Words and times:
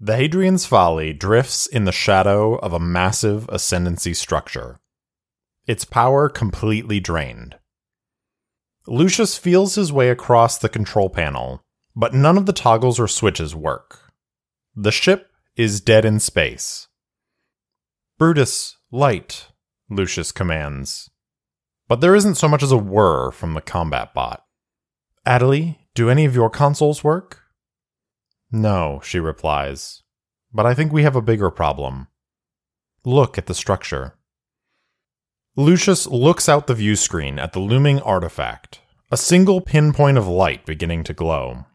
The 0.00 0.16
Hadrian's 0.16 0.64
Folly 0.64 1.12
drifts 1.12 1.66
in 1.66 1.84
the 1.84 1.90
shadow 1.90 2.54
of 2.54 2.72
a 2.72 2.78
massive 2.78 3.48
ascendancy 3.48 4.14
structure, 4.14 4.78
its 5.66 5.84
power 5.84 6.28
completely 6.28 7.00
drained. 7.00 7.56
Lucius 8.86 9.36
feels 9.36 9.74
his 9.74 9.92
way 9.92 10.08
across 10.08 10.56
the 10.56 10.68
control 10.68 11.10
panel, 11.10 11.62
but 11.96 12.14
none 12.14 12.38
of 12.38 12.46
the 12.46 12.52
toggles 12.52 13.00
or 13.00 13.08
switches 13.08 13.56
work. 13.56 14.12
The 14.76 14.92
ship 14.92 15.32
is 15.56 15.80
dead 15.80 16.04
in 16.04 16.20
space. 16.20 16.86
Brutus, 18.18 18.76
light, 18.92 19.48
Lucius 19.90 20.30
commands. 20.30 21.10
But 21.88 22.00
there 22.00 22.14
isn't 22.14 22.36
so 22.36 22.46
much 22.46 22.62
as 22.62 22.70
a 22.70 22.78
whir 22.78 23.32
from 23.32 23.54
the 23.54 23.60
combat 23.60 24.14
bot. 24.14 24.44
Adelie, 25.26 25.78
do 25.94 26.08
any 26.08 26.24
of 26.24 26.36
your 26.36 26.50
consoles 26.50 27.02
work? 27.02 27.47
No, 28.50 29.00
she 29.04 29.18
replies. 29.18 30.02
But 30.52 30.66
I 30.66 30.74
think 30.74 30.92
we 30.92 31.02
have 31.02 31.16
a 31.16 31.22
bigger 31.22 31.50
problem. 31.50 32.08
Look 33.04 33.38
at 33.38 33.46
the 33.46 33.54
structure. 33.54 34.14
Lucius 35.56 36.06
looks 36.06 36.48
out 36.48 36.66
the 36.66 36.74
view 36.74 36.96
screen 36.96 37.38
at 37.38 37.52
the 37.52 37.58
looming 37.58 38.00
artifact, 38.00 38.80
a 39.10 39.16
single 39.16 39.60
pinpoint 39.60 40.16
of 40.16 40.28
light 40.28 40.64
beginning 40.64 41.04
to 41.04 41.12
glow. 41.12 41.66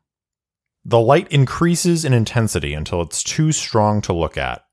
The 0.86 1.00
light 1.00 1.28
increases 1.31 2.04
in 2.04 2.14
intensity 2.14 2.73
until 2.73 3.02
it's 3.02 3.23
too 3.23 3.52
strong 3.52 4.02
to 4.02 4.14
look 4.14 4.38
at. 4.38 4.66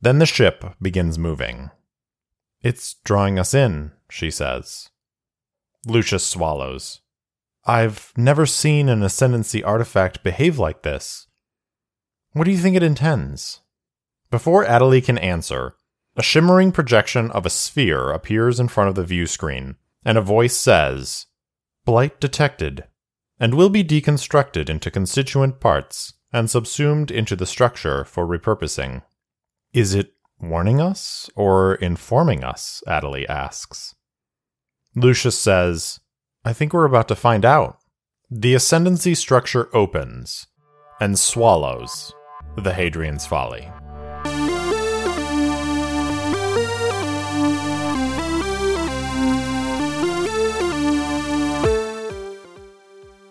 Then 0.00 0.18
the 0.18 0.26
ship 0.26 0.64
begins 0.80 1.18
moving. 1.18 1.70
It's 2.62 2.94
drawing 3.04 3.38
us 3.38 3.54
in, 3.54 3.92
she 4.10 4.30
says. 4.30 4.88
Lucius 5.86 6.24
swallows. 6.24 7.00
I've 7.68 8.14
never 8.16 8.46
seen 8.46 8.88
an 8.88 9.02
Ascendancy 9.02 9.62
artifact 9.62 10.24
behave 10.24 10.58
like 10.58 10.84
this. 10.84 11.26
What 12.32 12.44
do 12.44 12.50
you 12.50 12.56
think 12.56 12.76
it 12.76 12.82
intends? 12.82 13.60
Before 14.30 14.64
Adelie 14.64 15.04
can 15.04 15.18
answer, 15.18 15.76
a 16.16 16.22
shimmering 16.22 16.72
projection 16.72 17.30
of 17.30 17.44
a 17.44 17.50
sphere 17.50 18.10
appears 18.10 18.58
in 18.58 18.68
front 18.68 18.88
of 18.88 18.94
the 18.94 19.04
view 19.04 19.26
screen, 19.26 19.76
and 20.02 20.16
a 20.16 20.22
voice 20.22 20.56
says, 20.56 21.26
Blight 21.84 22.18
detected, 22.20 22.84
and 23.38 23.52
will 23.52 23.68
be 23.68 23.84
deconstructed 23.84 24.70
into 24.70 24.90
constituent 24.90 25.60
parts 25.60 26.14
and 26.32 26.48
subsumed 26.48 27.10
into 27.10 27.36
the 27.36 27.46
structure 27.46 28.02
for 28.02 28.26
repurposing. 28.26 29.02
Is 29.74 29.94
it 29.94 30.14
warning 30.40 30.80
us 30.80 31.28
or 31.36 31.74
informing 31.74 32.44
us? 32.44 32.82
Adelie 32.86 33.28
asks. 33.28 33.94
Lucius 34.94 35.38
says, 35.38 36.00
I 36.48 36.54
think 36.54 36.72
we're 36.72 36.86
about 36.86 37.08
to 37.08 37.14
find 37.14 37.44
out. 37.44 37.76
The 38.30 38.54
ascendancy 38.54 39.14
structure 39.14 39.68
opens 39.76 40.46
and 40.98 41.18
swallows 41.18 42.14
the 42.56 42.72
Hadrian's 42.72 43.26
Folly. 43.26 43.70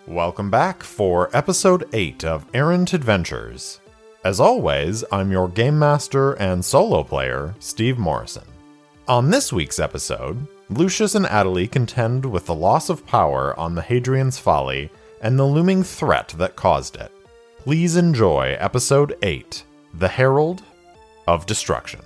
Welcome 0.06 0.52
back 0.52 0.84
for 0.84 1.36
episode 1.36 1.90
8 1.94 2.24
of 2.24 2.46
Errant 2.54 2.94
Adventures. 2.94 3.80
As 4.24 4.40
always, 4.40 5.04
I'm 5.12 5.31
your 5.31 5.48
game 5.48 5.80
master 5.80 6.34
and 6.34 6.64
solo 6.64 7.04
player, 7.04 7.56
Steve 7.58 7.98
Morrison. 7.98 8.46
On 9.08 9.31
this 9.31 9.52
week's 9.52 9.80
episode, 9.80 10.46
Lucius 10.70 11.16
and 11.16 11.26
Adelie 11.26 11.72
contend 11.72 12.26
with 12.26 12.46
the 12.46 12.54
loss 12.54 12.90
of 12.90 13.06
power 13.08 13.58
on 13.58 13.73
the 13.73 13.82
Hadrian's 13.82 14.38
Folly 14.38 14.90
and 15.22 15.40
the 15.40 15.46
looming 15.46 15.82
threat 15.82 16.34
that 16.38 16.58
caused 16.58 16.98
it. 16.98 17.09
Please 17.59 17.96
enjoy 17.96 18.58
episode 18.59 19.16
8 19.22 19.64
The 19.94 20.09
Herald 20.09 20.64
of 21.26 21.46
Destruction. 21.46 22.02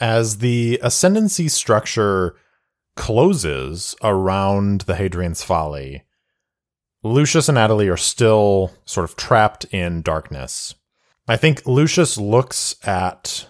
As 0.00 0.38
the 0.38 0.80
ascendancy 0.82 1.48
structure 1.48 2.36
closes 2.96 3.94
around 4.02 4.82
the 4.82 4.96
Hadrian's 4.96 5.42
Folly, 5.42 6.04
Lucius 7.02 7.48
and 7.48 7.56
Adelie 7.56 7.92
are 7.92 7.96
still 7.96 8.72
sort 8.84 9.08
of 9.08 9.16
trapped 9.16 9.64
in 9.66 10.02
darkness. 10.02 10.74
I 11.28 11.36
think 11.36 11.66
Lucius 11.66 12.18
looks 12.18 12.74
at 12.86 13.48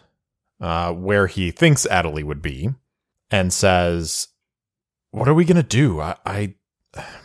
uh, 0.61 0.93
where 0.93 1.27
he 1.27 1.51
thinks 1.51 1.87
Adelie 1.91 2.25
would 2.25 2.43
be 2.43 2.71
and 3.31 3.53
says, 3.53 4.29
What 5.11 5.29
are 5.29 5.35
we 5.35 5.45
going 5.45 5.57
to 5.57 5.63
do? 5.63 6.01
I, 6.01 6.17
I 6.27 6.55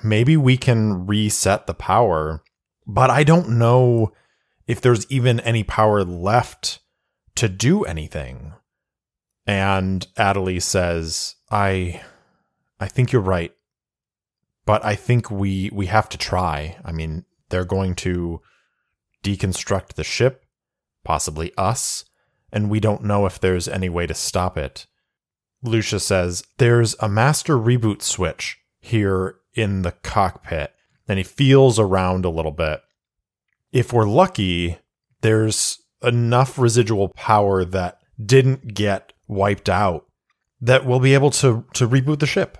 maybe 0.03 0.37
we 0.37 0.57
can 0.57 1.05
reset 1.05 1.67
the 1.67 1.73
power, 1.73 2.43
but 2.87 3.09
I 3.09 3.23
don't 3.23 3.49
know 3.49 4.13
if 4.67 4.81
there's 4.81 5.09
even 5.11 5.39
any 5.41 5.63
power 5.63 6.03
left 6.03 6.79
to 7.35 7.49
do 7.49 7.83
anything. 7.83 8.53
And 9.47 10.07
Adelie 10.17 10.61
says, 10.61 11.35
I 11.51 12.01
I 12.79 12.87
think 12.87 13.11
you're 13.11 13.21
right. 13.21 13.53
But 14.65 14.83
I 14.83 14.95
think 14.95 15.29
we 15.29 15.69
we 15.71 15.85
have 15.87 16.09
to 16.09 16.17
try. 16.17 16.77
I 16.83 16.91
mean, 16.91 17.25
they're 17.49 17.65
going 17.65 17.95
to 17.95 18.41
deconstruct 19.23 19.93
the 19.93 20.03
ship, 20.03 20.45
possibly 21.03 21.51
us, 21.57 22.05
and 22.51 22.69
we 22.69 22.79
don't 22.79 23.03
know 23.03 23.25
if 23.25 23.39
there's 23.39 23.67
any 23.67 23.89
way 23.89 24.07
to 24.07 24.13
stop 24.13 24.57
it. 24.57 24.87
Lucius 25.61 26.05
says, 26.05 26.43
There's 26.57 26.95
a 26.99 27.09
master 27.09 27.57
reboot 27.57 28.01
switch 28.01 28.57
here 28.79 29.37
in 29.53 29.81
the 29.81 29.91
cockpit. 29.91 30.73
And 31.07 31.17
he 31.17 31.23
feels 31.23 31.77
around 31.79 32.25
a 32.25 32.29
little 32.29 32.51
bit. 32.51 32.81
If 33.71 33.93
we're 33.93 34.07
lucky, 34.07 34.79
there's 35.21 35.79
enough 36.01 36.57
residual 36.57 37.09
power 37.09 37.63
that 37.65 37.99
didn't 38.23 38.73
get 38.73 39.13
wiped 39.27 39.69
out 39.69 40.05
that 40.61 40.85
we'll 40.85 40.99
be 40.99 41.13
able 41.13 41.31
to 41.31 41.65
to 41.73 41.87
reboot 41.87 42.19
the 42.19 42.25
ship. 42.25 42.57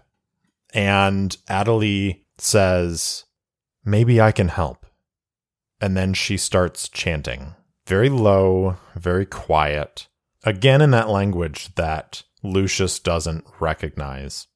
And 0.73 1.35
Adelie 1.49 2.25
says, 2.37 3.25
"Maybe 3.83 4.19
I 4.19 4.31
can 4.31 4.49
help." 4.49 4.85
And 5.79 5.95
then 5.95 6.13
she 6.13 6.37
starts 6.37 6.89
chanting, 6.89 7.55
very 7.87 8.09
low, 8.09 8.77
very 8.95 9.25
quiet, 9.25 10.07
again 10.43 10.81
in 10.81 10.91
that 10.91 11.09
language 11.09 11.73
that 11.75 12.23
Lucius 12.43 12.99
doesn't 12.99 13.45
recognize. 13.59 14.47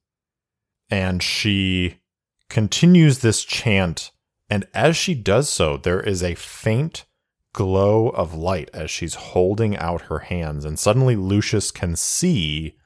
And 0.88 1.22
she 1.22 2.00
continues 2.48 3.18
this 3.18 3.44
chant, 3.44 4.10
and 4.48 4.66
as 4.74 4.96
she 4.96 5.14
does 5.14 5.48
so, 5.48 5.76
there 5.76 6.00
is 6.00 6.22
a 6.22 6.34
faint 6.34 7.04
glow 7.52 8.08
of 8.10 8.34
light 8.34 8.70
as 8.72 8.90
she's 8.90 9.14
holding 9.14 9.76
out 9.76 10.02
her 10.02 10.20
hands. 10.20 10.64
And 10.64 10.78
suddenly 10.78 11.16
Lucius 11.16 11.70
can 11.70 11.96
see 11.96 12.76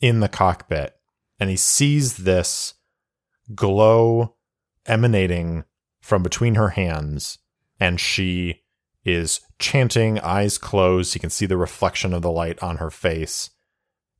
in 0.00 0.20
the 0.20 0.28
cockpit 0.28 0.94
and 1.38 1.50
he 1.50 1.56
sees 1.56 2.18
this 2.18 2.74
glow 3.54 4.36
emanating 4.86 5.64
from 6.00 6.22
between 6.22 6.54
her 6.54 6.70
hands. 6.70 7.38
And 7.80 7.98
she 7.98 8.62
is 9.04 9.40
chanting, 9.58 10.20
eyes 10.20 10.58
closed. 10.58 11.14
He 11.14 11.18
can 11.18 11.30
see 11.30 11.46
the 11.46 11.56
reflection 11.56 12.14
of 12.14 12.22
the 12.22 12.30
light 12.30 12.62
on 12.62 12.76
her 12.76 12.90
face. 12.90 13.50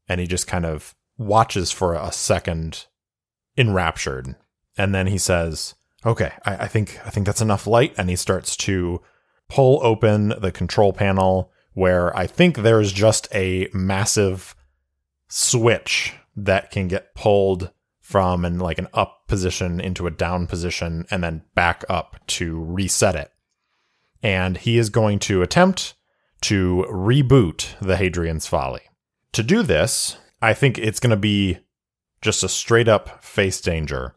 And 0.09 0.21
he 0.21 0.27
just 0.27 0.47
kind 0.47 0.67
of 0.67 0.95
watches 1.17 1.71
for 1.71 1.95
a 1.95 2.11
second 2.11 2.87
enraptured. 3.57 4.35
And 4.77 4.95
then 4.95 5.07
he 5.07 5.19
says, 5.19 5.75
Okay, 6.05 6.33
I, 6.45 6.65
I 6.65 6.67
think 6.67 7.01
I 7.07 7.11
think 7.11 7.27
that's 7.27 7.41
enough 7.41 7.69
light. 7.69 7.95
And 7.97 8.11
he 8.11 8.17
starts 8.17 8.57
to 8.59 9.01
pull 9.53 9.81
open 9.83 10.31
the 10.41 10.51
control 10.51 10.95
panel 10.95 11.53
where 11.75 12.17
I 12.17 12.27
think 12.27 12.57
there's 12.57 12.91
just 12.91 13.29
a 13.35 13.69
massive 13.75 14.57
switch 15.29 16.15
that 16.35 16.71
can 16.71 16.89
get 16.89 17.15
pulled 17.15 17.71
from 18.01 18.47
an 18.47 18.59
like 18.59 18.79
an 18.79 18.89
up 18.95 19.29
position 19.29 19.79
into 19.79 20.07
a 20.07 20.11
down 20.11 20.47
position 20.47 21.05
and 21.11 21.23
then 21.23 21.43
back 21.55 21.85
up 21.91 22.17
to 22.29 22.63
reset 22.63 23.15
it. 23.15 23.31
And 24.23 24.57
he 24.57 24.79
is 24.79 24.89
going 24.89 25.19
to 25.21 25.43
attempt 25.43 25.95
to 26.43 26.87
reboot 26.89 27.79
the 27.79 27.97
Hadrian's 27.97 28.47
Folly. 28.47 28.83
To 29.33 29.43
do 29.43 29.63
this, 29.63 30.17
I 30.41 30.55
think 30.55 30.79
it's 30.79 31.01
going 31.01 31.11
to 31.11 31.17
be 31.17 31.59
just 32.23 32.43
a 32.43 32.49
straight 32.49 32.89
up 32.89 33.23
face 33.23 33.61
danger. 33.61 34.15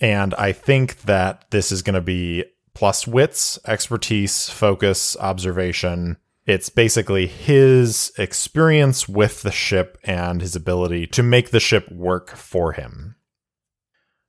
And 0.00 0.34
I 0.34 0.50
think 0.50 1.02
that 1.02 1.48
this 1.52 1.70
is 1.70 1.82
going 1.82 1.94
to 1.94 2.00
be 2.00 2.44
plus 2.78 3.08
wits, 3.08 3.58
expertise, 3.66 4.48
focus, 4.48 5.16
observation. 5.16 6.16
It's 6.46 6.68
basically 6.68 7.26
his 7.26 8.12
experience 8.16 9.08
with 9.08 9.42
the 9.42 9.50
ship 9.50 9.98
and 10.04 10.40
his 10.40 10.54
ability 10.54 11.08
to 11.08 11.24
make 11.24 11.50
the 11.50 11.58
ship 11.58 11.90
work 11.90 12.36
for 12.36 12.74
him. 12.74 13.16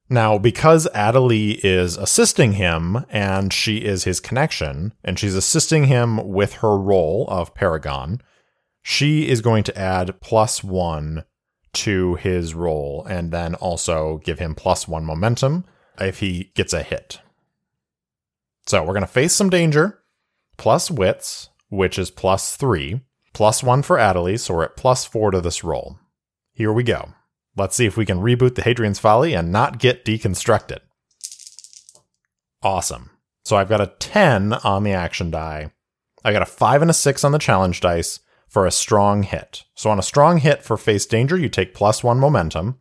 Now, 0.09 0.39
because 0.39 0.87
Adelie 0.95 1.59
is 1.63 1.95
assisting 1.95 2.53
him 2.53 3.05
and 3.11 3.53
she 3.53 3.85
is 3.85 4.05
his 4.05 4.19
connection, 4.19 4.95
and 5.03 5.19
she's 5.19 5.35
assisting 5.35 5.83
him 5.83 6.27
with 6.27 6.53
her 6.53 6.75
role 6.75 7.27
of 7.29 7.53
Paragon, 7.53 8.19
she 8.81 9.29
is 9.29 9.41
going 9.41 9.63
to 9.65 9.77
add 9.77 10.19
plus 10.21 10.63
one 10.63 11.23
to 11.73 12.15
his 12.15 12.55
roll 12.55 13.05
and 13.07 13.31
then 13.31 13.53
also 13.53 14.19
give 14.23 14.39
him 14.39 14.55
plus 14.55 14.87
one 14.87 15.05
momentum 15.05 15.65
if 15.99 16.17
he 16.17 16.51
gets 16.55 16.73
a 16.73 16.81
hit. 16.81 17.19
So 18.69 18.83
we're 18.83 18.93
going 18.93 19.01
to 19.01 19.07
face 19.07 19.33
some 19.33 19.49
danger, 19.49 19.97
plus 20.55 20.91
wits, 20.91 21.49
which 21.69 21.97
is 21.97 22.11
plus 22.11 22.55
three, 22.55 23.01
plus 23.33 23.63
one 23.63 23.81
for 23.81 23.97
Adelie, 23.97 24.39
so 24.39 24.53
we're 24.53 24.65
at 24.65 24.77
plus 24.77 25.05
four 25.05 25.31
to 25.31 25.41
this 25.41 25.63
roll. 25.63 25.97
Here 26.53 26.71
we 26.71 26.83
go. 26.83 27.15
Let's 27.57 27.75
see 27.75 27.87
if 27.87 27.97
we 27.97 28.05
can 28.05 28.19
reboot 28.19 28.53
the 28.53 28.61
Hadrian's 28.61 28.99
Folly 28.99 29.33
and 29.33 29.51
not 29.51 29.79
get 29.79 30.05
deconstructed. 30.05 30.81
Awesome. 32.61 33.09
So 33.43 33.57
I've 33.57 33.69
got 33.69 33.81
a 33.81 33.91
10 33.97 34.53
on 34.53 34.83
the 34.83 34.93
action 34.93 35.31
die. 35.31 35.71
I 36.23 36.31
got 36.31 36.43
a 36.43 36.45
5 36.45 36.83
and 36.83 36.91
a 36.91 36.93
6 36.93 37.23
on 37.23 37.31
the 37.31 37.39
challenge 37.39 37.81
dice 37.81 38.19
for 38.47 38.67
a 38.67 38.71
strong 38.71 39.23
hit. 39.23 39.63
So 39.73 39.89
on 39.89 39.97
a 39.97 40.03
strong 40.03 40.37
hit 40.37 40.61
for 40.61 40.77
face 40.77 41.07
danger, 41.07 41.35
you 41.35 41.49
take 41.49 41.73
plus 41.73 42.03
1 42.03 42.19
momentum. 42.19 42.79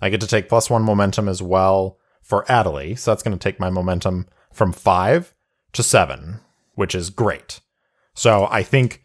I 0.00 0.10
get 0.10 0.20
to 0.20 0.26
take 0.26 0.48
plus 0.48 0.68
1 0.68 0.82
momentum 0.82 1.28
as 1.28 1.40
well 1.40 1.96
for 2.22 2.44
Adelie. 2.46 2.98
So 2.98 3.12
that's 3.12 3.22
going 3.22 3.38
to 3.38 3.42
take 3.42 3.60
my 3.60 3.70
momentum 3.70 4.26
from 4.58 4.72
5 4.72 5.34
to 5.72 5.82
7, 5.82 6.40
which 6.74 6.94
is 6.94 7.08
great. 7.08 7.60
So 8.14 8.48
I 8.50 8.62
think 8.62 9.04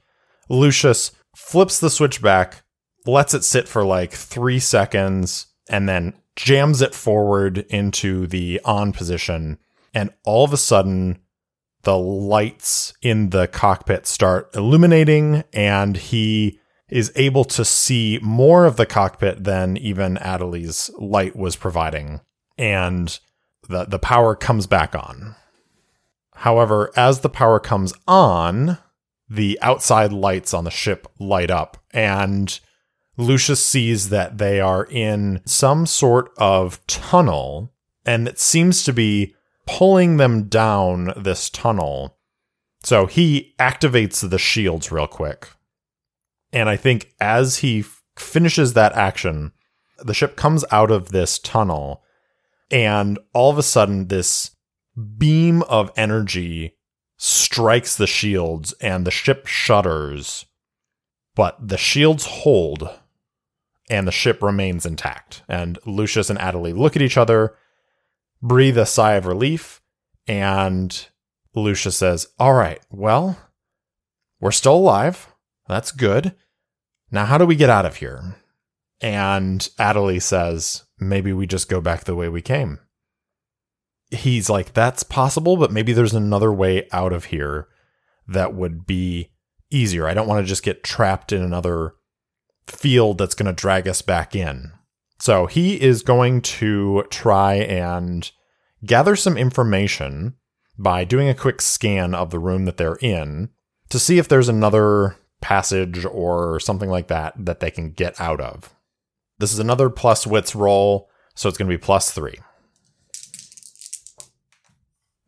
Lucius 0.49 1.11
flips 1.35 1.79
the 1.79 1.89
switch 1.89 2.21
back, 2.21 2.63
lets 3.05 3.33
it 3.33 3.43
sit 3.43 3.67
for 3.67 3.85
like 3.85 4.11
three 4.11 4.59
seconds, 4.59 5.47
and 5.69 5.87
then 5.87 6.15
jams 6.35 6.81
it 6.81 6.95
forward 6.95 7.59
into 7.69 8.27
the 8.27 8.59
on 8.65 8.91
position. 8.91 9.59
And 9.93 10.09
all 10.25 10.43
of 10.43 10.51
a 10.51 10.57
sudden, 10.57 11.19
the 11.83 11.97
lights 11.97 12.93
in 13.01 13.29
the 13.29 13.47
cockpit 13.47 14.07
start 14.07 14.49
illuminating, 14.55 15.43
and 15.53 15.95
he 15.95 16.59
is 16.89 17.11
able 17.15 17.43
to 17.43 17.63
see 17.63 18.19
more 18.21 18.65
of 18.65 18.77
the 18.77 18.85
cockpit 18.85 19.43
than 19.43 19.77
even 19.77 20.17
Adelie's 20.17 20.89
light 20.97 21.35
was 21.35 21.55
providing. 21.55 22.21
And 22.57 23.19
the, 23.69 23.85
the 23.85 23.99
power 23.99 24.35
comes 24.35 24.67
back 24.67 24.95
on. 24.95 25.35
However, 26.35 26.91
as 26.95 27.19
the 27.19 27.29
power 27.29 27.59
comes 27.59 27.93
on, 28.07 28.77
the 29.29 29.57
outside 29.61 30.11
lights 30.11 30.53
on 30.53 30.63
the 30.63 30.71
ship 30.71 31.07
light 31.19 31.49
up, 31.49 31.77
and 31.91 32.59
Lucius 33.17 33.65
sees 33.65 34.09
that 34.09 34.37
they 34.37 34.59
are 34.59 34.85
in 34.85 35.41
some 35.45 35.85
sort 35.85 36.31
of 36.37 36.85
tunnel, 36.87 37.73
and 38.05 38.27
it 38.27 38.39
seems 38.39 38.83
to 38.83 38.93
be 38.93 39.35
pulling 39.65 40.17
them 40.17 40.43
down 40.49 41.13
this 41.15 41.49
tunnel. 41.49 42.17
So 42.83 43.05
he 43.05 43.53
activates 43.59 44.27
the 44.27 44.39
shields 44.39 44.91
real 44.91 45.07
quick. 45.07 45.49
And 46.51 46.69
I 46.69 46.75
think 46.75 47.13
as 47.19 47.57
he 47.59 47.79
f- 47.79 48.01
finishes 48.17 48.73
that 48.73 48.93
action, 48.93 49.53
the 50.03 50.13
ship 50.13 50.35
comes 50.35 50.65
out 50.71 50.91
of 50.91 51.09
this 51.09 51.39
tunnel, 51.39 52.03
and 52.69 53.19
all 53.33 53.49
of 53.49 53.57
a 53.57 53.63
sudden, 53.63 54.07
this 54.07 54.51
beam 55.17 55.61
of 55.63 55.91
energy 55.95 56.75
strikes 57.17 57.95
the 57.95 58.07
shields, 58.07 58.73
and 58.81 59.05
the 59.05 59.11
ship 59.11 59.47
shudders. 59.47 60.45
But 61.35 61.67
the 61.67 61.77
shields 61.77 62.25
hold 62.25 62.89
and 63.89 64.07
the 64.07 64.11
ship 64.11 64.41
remains 64.41 64.85
intact. 64.85 65.43
And 65.47 65.77
Lucius 65.85 66.29
and 66.29 66.39
Adelie 66.39 66.75
look 66.75 66.95
at 66.95 67.01
each 67.01 67.17
other, 67.17 67.55
breathe 68.41 68.77
a 68.77 68.85
sigh 68.85 69.13
of 69.13 69.25
relief, 69.25 69.81
and 70.27 71.07
Lucius 71.55 71.97
says, 71.97 72.27
All 72.39 72.53
right, 72.53 72.81
well, 72.89 73.37
we're 74.39 74.51
still 74.51 74.75
alive. 74.75 75.27
That's 75.67 75.91
good. 75.91 76.35
Now, 77.11 77.25
how 77.25 77.37
do 77.37 77.45
we 77.45 77.55
get 77.55 77.69
out 77.69 77.85
of 77.85 77.97
here? 77.97 78.35
And 79.01 79.61
Adelie 79.79 80.21
says, 80.21 80.85
Maybe 80.99 81.33
we 81.33 81.45
just 81.45 81.69
go 81.69 81.81
back 81.81 82.05
the 82.05 82.15
way 82.15 82.29
we 82.29 82.41
came. 82.41 82.79
He's 84.13 84.49
like, 84.49 84.73
That's 84.73 85.03
possible, 85.03 85.57
but 85.57 85.71
maybe 85.71 85.93
there's 85.93 86.13
another 86.13 86.51
way 86.51 86.87
out 86.91 87.13
of 87.13 87.25
here 87.25 87.67
that 88.27 88.53
would 88.53 88.85
be 88.85 89.31
easier. 89.69 90.07
I 90.07 90.13
don't 90.13 90.27
want 90.27 90.43
to 90.43 90.49
just 90.49 90.63
get 90.63 90.83
trapped 90.83 91.31
in 91.31 91.41
another 91.41 91.95
field 92.67 93.17
that's 93.17 93.35
going 93.35 93.53
to 93.53 93.53
drag 93.53 93.87
us 93.87 94.01
back 94.01 94.35
in. 94.35 94.71
So 95.19 95.45
he 95.45 95.81
is 95.81 96.03
going 96.03 96.41
to 96.41 97.05
try 97.09 97.55
and 97.55 98.29
gather 98.85 99.15
some 99.15 99.37
information 99.37 100.35
by 100.77 101.03
doing 101.03 101.29
a 101.29 101.35
quick 101.35 101.61
scan 101.61 102.13
of 102.13 102.29
the 102.31 102.39
room 102.39 102.65
that 102.65 102.77
they're 102.77 102.97
in 103.01 103.49
to 103.89 103.99
see 103.99 104.17
if 104.17 104.27
there's 104.27 104.49
another 104.49 105.15
passage 105.41 106.05
or 106.05 106.59
something 106.59 106.89
like 106.89 107.07
that 107.07 107.33
that 107.37 107.59
they 107.59 107.71
can 107.71 107.91
get 107.91 108.19
out 108.19 108.41
of. 108.41 108.73
This 109.39 109.53
is 109.53 109.59
another 109.59 109.89
plus 109.89 110.25
wits 110.25 110.55
roll, 110.55 111.09
so 111.35 111.49
it's 111.49 111.57
going 111.57 111.69
to 111.69 111.77
be 111.77 111.81
plus 111.81 112.11
three. 112.11 112.35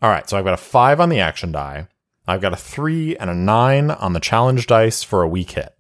All 0.05 0.11
right, 0.11 0.29
so 0.29 0.37
I've 0.37 0.45
got 0.45 0.53
a 0.53 0.57
five 0.57 0.99
on 0.99 1.09
the 1.09 1.19
action 1.19 1.51
die. 1.51 1.87
I've 2.27 2.39
got 2.39 2.53
a 2.53 2.55
three 2.55 3.17
and 3.17 3.27
a 3.27 3.33
nine 3.33 3.89
on 3.89 4.13
the 4.13 4.19
challenge 4.19 4.67
dice 4.67 5.01
for 5.01 5.23
a 5.23 5.27
weak 5.27 5.49
hit. 5.49 5.73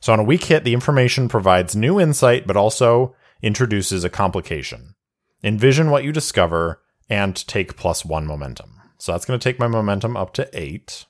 So 0.00 0.12
on 0.12 0.18
a 0.18 0.24
weak 0.24 0.42
hit, 0.42 0.64
the 0.64 0.74
information 0.74 1.28
provides 1.28 1.76
new 1.76 2.00
insight, 2.00 2.48
but 2.48 2.56
also 2.56 3.14
introduces 3.42 4.02
a 4.02 4.10
complication. 4.10 4.96
Envision 5.44 5.90
what 5.90 6.02
you 6.02 6.10
discover 6.10 6.82
and 7.08 7.36
take 7.46 7.76
plus 7.76 8.04
one 8.04 8.26
momentum. 8.26 8.82
So 8.98 9.12
that's 9.12 9.24
going 9.24 9.38
to 9.38 9.44
take 9.44 9.60
my 9.60 9.68
momentum 9.68 10.16
up 10.16 10.32
to 10.32 10.50
eight. 10.52 11.06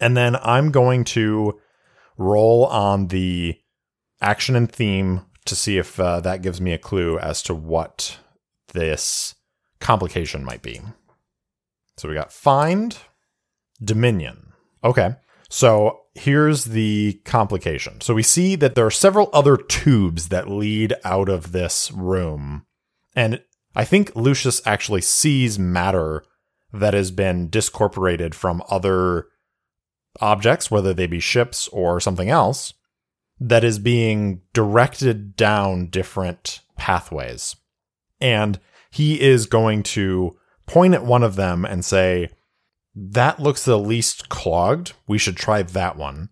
And 0.00 0.16
then 0.16 0.34
I'm 0.42 0.72
going 0.72 1.04
to 1.04 1.60
roll 2.16 2.66
on 2.66 3.06
the 3.06 3.60
action 4.20 4.56
and 4.56 4.68
theme 4.68 5.20
to 5.44 5.54
see 5.54 5.78
if 5.78 6.00
uh, 6.00 6.18
that 6.18 6.42
gives 6.42 6.60
me 6.60 6.72
a 6.72 6.78
clue 6.78 7.16
as 7.16 7.44
to 7.44 7.54
what 7.54 8.18
this 8.72 9.36
complication 9.78 10.44
might 10.44 10.62
be. 10.62 10.80
So 11.98 12.08
we 12.08 12.14
got 12.14 12.32
find, 12.32 12.96
dominion. 13.82 14.52
Okay. 14.84 15.16
So 15.50 16.00
here's 16.14 16.64
the 16.64 17.20
complication. 17.24 18.00
So 18.00 18.14
we 18.14 18.22
see 18.22 18.54
that 18.56 18.74
there 18.74 18.86
are 18.86 18.90
several 18.90 19.30
other 19.32 19.56
tubes 19.56 20.28
that 20.28 20.48
lead 20.50 20.94
out 21.04 21.28
of 21.28 21.52
this 21.52 21.90
room. 21.90 22.66
And 23.14 23.42
I 23.74 23.84
think 23.84 24.14
Lucius 24.14 24.60
actually 24.66 25.00
sees 25.02 25.58
matter 25.58 26.24
that 26.72 26.94
has 26.94 27.10
been 27.10 27.48
discorporated 27.48 28.34
from 28.34 28.62
other 28.68 29.26
objects, 30.20 30.70
whether 30.70 30.92
they 30.92 31.06
be 31.06 31.20
ships 31.20 31.68
or 31.68 32.00
something 32.00 32.28
else, 32.28 32.74
that 33.40 33.64
is 33.64 33.78
being 33.78 34.42
directed 34.52 35.36
down 35.36 35.86
different 35.86 36.60
pathways. 36.76 37.56
And 38.20 38.58
he 38.90 39.20
is 39.20 39.46
going 39.46 39.82
to 39.84 40.36
point 40.68 40.94
at 40.94 41.04
one 41.04 41.22
of 41.22 41.36
them 41.36 41.64
and 41.64 41.84
say, 41.84 42.30
that 42.94 43.40
looks 43.40 43.64
the 43.64 43.78
least 43.78 44.28
clogged. 44.28 44.92
We 45.06 45.18
should 45.18 45.36
try 45.36 45.62
that 45.62 45.96
one. 45.96 46.30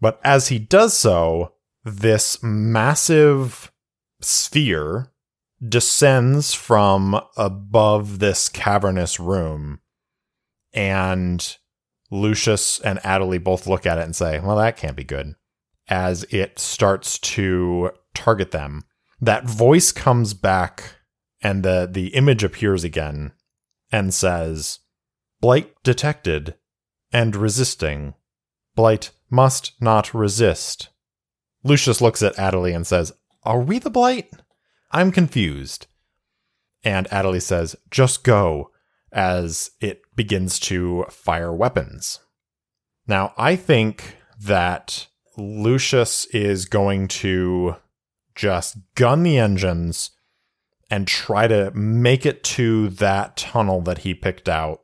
But 0.00 0.20
as 0.24 0.48
he 0.48 0.58
does 0.58 0.96
so, 0.96 1.54
this 1.84 2.42
massive 2.42 3.72
sphere 4.20 5.12
descends 5.66 6.54
from 6.54 7.20
above 7.36 8.18
this 8.18 8.48
cavernous 8.48 9.20
room. 9.20 9.80
And 10.72 11.56
Lucius 12.10 12.80
and 12.80 12.98
Adelie 13.00 13.42
both 13.42 13.66
look 13.66 13.86
at 13.86 13.98
it 13.98 14.04
and 14.04 14.16
say, 14.16 14.40
well, 14.40 14.56
that 14.56 14.76
can't 14.76 14.96
be 14.96 15.04
good. 15.04 15.34
As 15.88 16.24
it 16.24 16.58
starts 16.58 17.18
to 17.20 17.90
target 18.14 18.50
them, 18.50 18.84
that 19.20 19.44
voice 19.44 19.92
comes 19.92 20.34
back 20.34 20.96
and 21.40 21.62
the, 21.62 21.88
the 21.90 22.08
image 22.08 22.44
appears 22.44 22.84
again 22.84 23.32
and 23.92 24.12
says, 24.12 24.80
Blight 25.40 25.72
detected 25.84 26.54
and 27.12 27.36
resisting. 27.36 28.14
Blight 28.74 29.10
must 29.30 29.72
not 29.80 30.14
resist. 30.14 30.88
Lucius 31.62 32.00
looks 32.00 32.22
at 32.22 32.34
Adelie 32.36 32.74
and 32.74 32.86
says, 32.86 33.12
Are 33.44 33.60
we 33.60 33.78
the 33.78 33.90
Blight? 33.90 34.30
I'm 34.90 35.12
confused. 35.12 35.86
And 36.82 37.06
Adelie 37.10 37.42
says, 37.42 37.76
Just 37.90 38.24
go, 38.24 38.70
as 39.12 39.70
it 39.80 40.02
begins 40.16 40.58
to 40.60 41.04
fire 41.10 41.52
weapons. 41.52 42.20
Now, 43.06 43.34
I 43.36 43.56
think 43.56 44.16
that 44.40 45.06
Lucius 45.36 46.24
is 46.26 46.64
going 46.64 47.08
to 47.08 47.76
just 48.34 48.76
gun 48.94 49.22
the 49.22 49.38
engines 49.38 50.10
and 50.92 51.08
try 51.08 51.48
to 51.48 51.70
make 51.70 52.26
it 52.26 52.44
to 52.44 52.90
that 52.90 53.34
tunnel 53.34 53.80
that 53.80 53.98
he 53.98 54.12
picked 54.12 54.46
out 54.46 54.82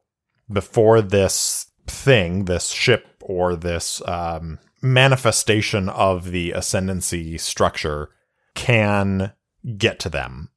before 0.50 1.03
this 1.03 1.67
thing, 1.87 2.47
this 2.47 2.71
ship 2.71 3.07
or 3.21 3.55
this 3.55 4.00
um, 4.09 4.59
manifestation 4.81 5.87
of 5.91 6.31
the 6.31 6.53
ascendancy 6.53 7.37
structure 7.37 8.09
can 8.55 9.35
get 9.77 10.00
to 10.00 10.09
them. 10.09 10.49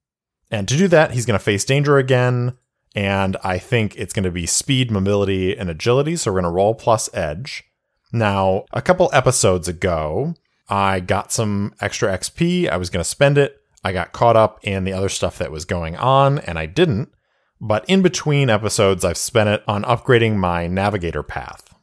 And 0.50 0.70
to 0.70 0.77
do 0.77 0.88
that, 0.88 1.12
he's 1.12 1.25
going 1.25 1.38
to 1.38 1.43
face 1.43 1.65
danger 1.65 1.98
again. 1.98 2.58
And 2.96 3.36
I 3.43 3.58
think 3.58 3.98
it's 3.98 4.13
going 4.13 4.24
to 4.24 4.31
be 4.31 4.46
speed, 4.46 4.89
mobility, 4.89 5.58
and 5.58 5.70
agility. 5.70 6.15
So 6.15 6.31
we're 6.31 6.39
going 6.39 6.50
to 6.50 6.55
roll 6.55 6.75
plus 6.75 7.10
edge. 7.13 7.65
Now, 8.13 8.63
a 8.72 8.81
couple 8.81 9.10
episodes 9.12 9.67
ago, 9.67 10.34
I 10.70 11.01
got 11.01 11.34
some 11.34 11.74
extra 11.81 12.17
XP. 12.17 12.70
I 12.70 12.77
was 12.77 12.89
going 12.89 13.03
to 13.03 13.10
spend 13.10 13.38
it. 13.38 13.60
I 13.83 13.91
got 13.91 14.11
caught 14.11 14.35
up 14.35 14.59
in 14.63 14.83
the 14.83 14.93
other 14.93 15.09
stuff 15.09 15.38
that 15.38 15.51
was 15.51 15.65
going 15.65 15.95
on, 15.95 16.39
and 16.39 16.59
I 16.59 16.65
didn't. 16.65 17.11
But 17.59 17.88
in 17.88 18.01
between 18.01 18.50
episodes, 18.50 19.05
I've 19.05 19.17
spent 19.17 19.50
it 19.50 19.63
on 19.67 19.83
upgrading 19.83 20.35
my 20.38 20.67
navigator 20.67 21.23
path. 21.23 21.73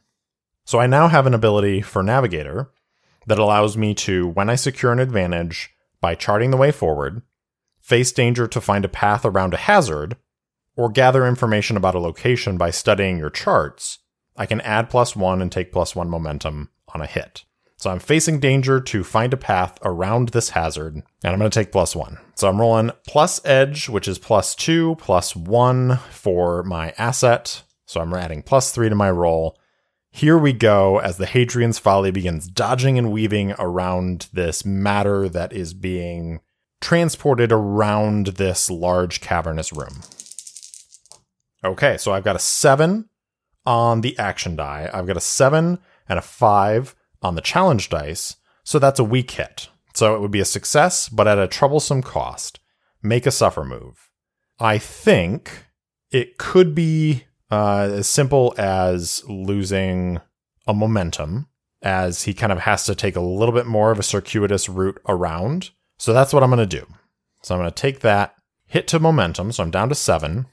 So 0.65 0.79
I 0.79 0.87
now 0.87 1.07
have 1.07 1.25
an 1.25 1.33
ability 1.33 1.81
for 1.81 2.03
navigator 2.03 2.71
that 3.27 3.39
allows 3.39 3.77
me 3.77 3.93
to, 3.95 4.27
when 4.27 4.49
I 4.49 4.55
secure 4.55 4.91
an 4.91 4.99
advantage 4.99 5.69
by 6.01 6.15
charting 6.15 6.51
the 6.51 6.57
way 6.57 6.71
forward, 6.71 7.21
face 7.81 8.11
danger 8.11 8.47
to 8.47 8.61
find 8.61 8.85
a 8.85 8.89
path 8.89 9.25
around 9.25 9.53
a 9.53 9.57
hazard, 9.57 10.17
or 10.75 10.89
gather 10.89 11.27
information 11.27 11.75
about 11.75 11.95
a 11.95 11.99
location 11.99 12.57
by 12.57 12.71
studying 12.71 13.17
your 13.17 13.29
charts, 13.29 13.99
I 14.37 14.45
can 14.45 14.61
add 14.61 14.89
plus 14.89 15.15
one 15.15 15.41
and 15.41 15.51
take 15.51 15.73
plus 15.73 15.95
one 15.95 16.09
momentum 16.09 16.69
on 16.93 17.01
a 17.01 17.05
hit. 17.05 17.43
So 17.79 17.89
I'm 17.89 17.99
facing 17.99 18.41
danger 18.41 18.81
to 18.81 19.05
find 19.05 19.33
a 19.33 19.37
path 19.37 19.79
around 19.85 20.29
this 20.29 20.49
hazard, 20.49 20.95
and 20.95 21.05
I'm 21.23 21.39
going 21.39 21.49
to 21.49 21.59
take 21.59 21.71
plus 21.71 21.95
one. 21.95 22.17
So 22.35 22.49
I'm 22.49 22.59
rolling 22.59 22.91
plus 23.07 23.39
edge, 23.45 23.87
which 23.87 24.05
is 24.05 24.19
plus 24.19 24.53
two, 24.53 24.95
plus 24.95 25.33
one 25.33 25.95
for 26.11 26.61
my 26.63 26.93
asset. 26.97 27.63
So 27.85 28.01
I'm 28.01 28.13
adding 28.13 28.41
plus 28.41 28.73
three 28.73 28.89
to 28.89 28.95
my 28.95 29.09
roll. 29.09 29.57
Here 30.11 30.37
we 30.37 30.51
go 30.51 30.99
as 30.99 31.15
the 31.15 31.25
Hadrian's 31.25 31.79
Folly 31.79 32.11
begins 32.11 32.49
dodging 32.49 32.97
and 32.97 33.13
weaving 33.13 33.53
around 33.57 34.27
this 34.33 34.65
matter 34.65 35.29
that 35.29 35.53
is 35.53 35.73
being 35.73 36.41
transported 36.81 37.53
around 37.53 38.27
this 38.27 38.69
large 38.69 39.21
cavernous 39.21 39.71
room. 39.71 40.01
Okay, 41.63 41.95
so 41.95 42.11
I've 42.11 42.25
got 42.25 42.35
a 42.35 42.39
seven 42.39 43.07
on 43.65 44.01
the 44.01 44.19
action 44.19 44.57
die. 44.57 44.89
I've 44.93 45.07
got 45.07 45.15
a 45.15 45.21
seven 45.21 45.79
and 46.09 46.19
a 46.19 46.23
five 46.23 46.93
on 47.21 47.35
the 47.35 47.41
challenge 47.41 47.89
dice. 47.89 48.35
So 48.63 48.79
that's 48.79 48.99
a 48.99 49.03
weak 49.03 49.31
hit. 49.31 49.69
So 49.93 50.15
it 50.15 50.21
would 50.21 50.31
be 50.31 50.39
a 50.39 50.45
success, 50.45 51.09
but 51.09 51.27
at 51.27 51.39
a 51.39 51.47
troublesome 51.47 52.01
cost. 52.01 52.59
Make 53.01 53.25
a 53.25 53.31
suffer 53.31 53.63
move. 53.63 54.09
I 54.59 54.77
think 54.77 55.65
it 56.11 56.37
could 56.37 56.75
be 56.75 57.23
uh, 57.49 57.89
as 57.91 58.07
simple 58.07 58.53
as 58.57 59.23
losing 59.27 60.19
a 60.67 60.73
momentum, 60.73 61.47
as 61.81 62.23
he 62.23 62.33
kind 62.33 62.51
of 62.51 62.59
has 62.59 62.85
to 62.85 62.95
take 62.95 63.15
a 63.15 63.21
little 63.21 63.53
bit 63.53 63.65
more 63.65 63.91
of 63.91 63.99
a 63.99 64.03
circuitous 64.03 64.67
route 64.67 64.99
around. 65.07 65.71
So 65.97 66.13
that's 66.13 66.33
what 66.33 66.43
I'm 66.43 66.49
going 66.49 66.67
to 66.67 66.79
do. 66.79 66.85
So 67.41 67.55
I'm 67.55 67.61
going 67.61 67.71
to 67.71 67.75
take 67.75 68.01
that 68.01 68.35
hit 68.65 68.87
to 68.89 68.99
momentum. 68.99 69.51
So 69.51 69.63
I'm 69.63 69.71
down 69.71 69.89
to 69.89 69.95
seven. 69.95 70.47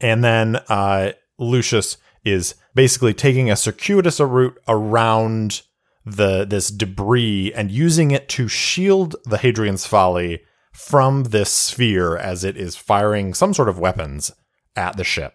And 0.00 0.22
then 0.22 0.56
uh, 0.68 1.12
Lucius 1.38 1.96
is 2.24 2.54
basically 2.74 3.14
taking 3.14 3.50
a 3.50 3.56
circuitous 3.56 4.20
route 4.20 4.58
around 4.68 5.62
the 6.06 6.44
this 6.44 6.70
debris 6.70 7.52
and 7.54 7.70
using 7.70 8.12
it 8.12 8.28
to 8.30 8.46
shield 8.46 9.16
the 9.24 9.38
Hadrian's 9.38 9.86
Folly 9.86 10.42
from 10.72 11.24
this 11.24 11.50
sphere 11.50 12.16
as 12.16 12.44
it 12.44 12.56
is 12.56 12.76
firing 12.76 13.34
some 13.34 13.52
sort 13.52 13.68
of 13.68 13.78
weapons 13.78 14.30
at 14.76 14.96
the 14.96 15.04
ship. 15.04 15.34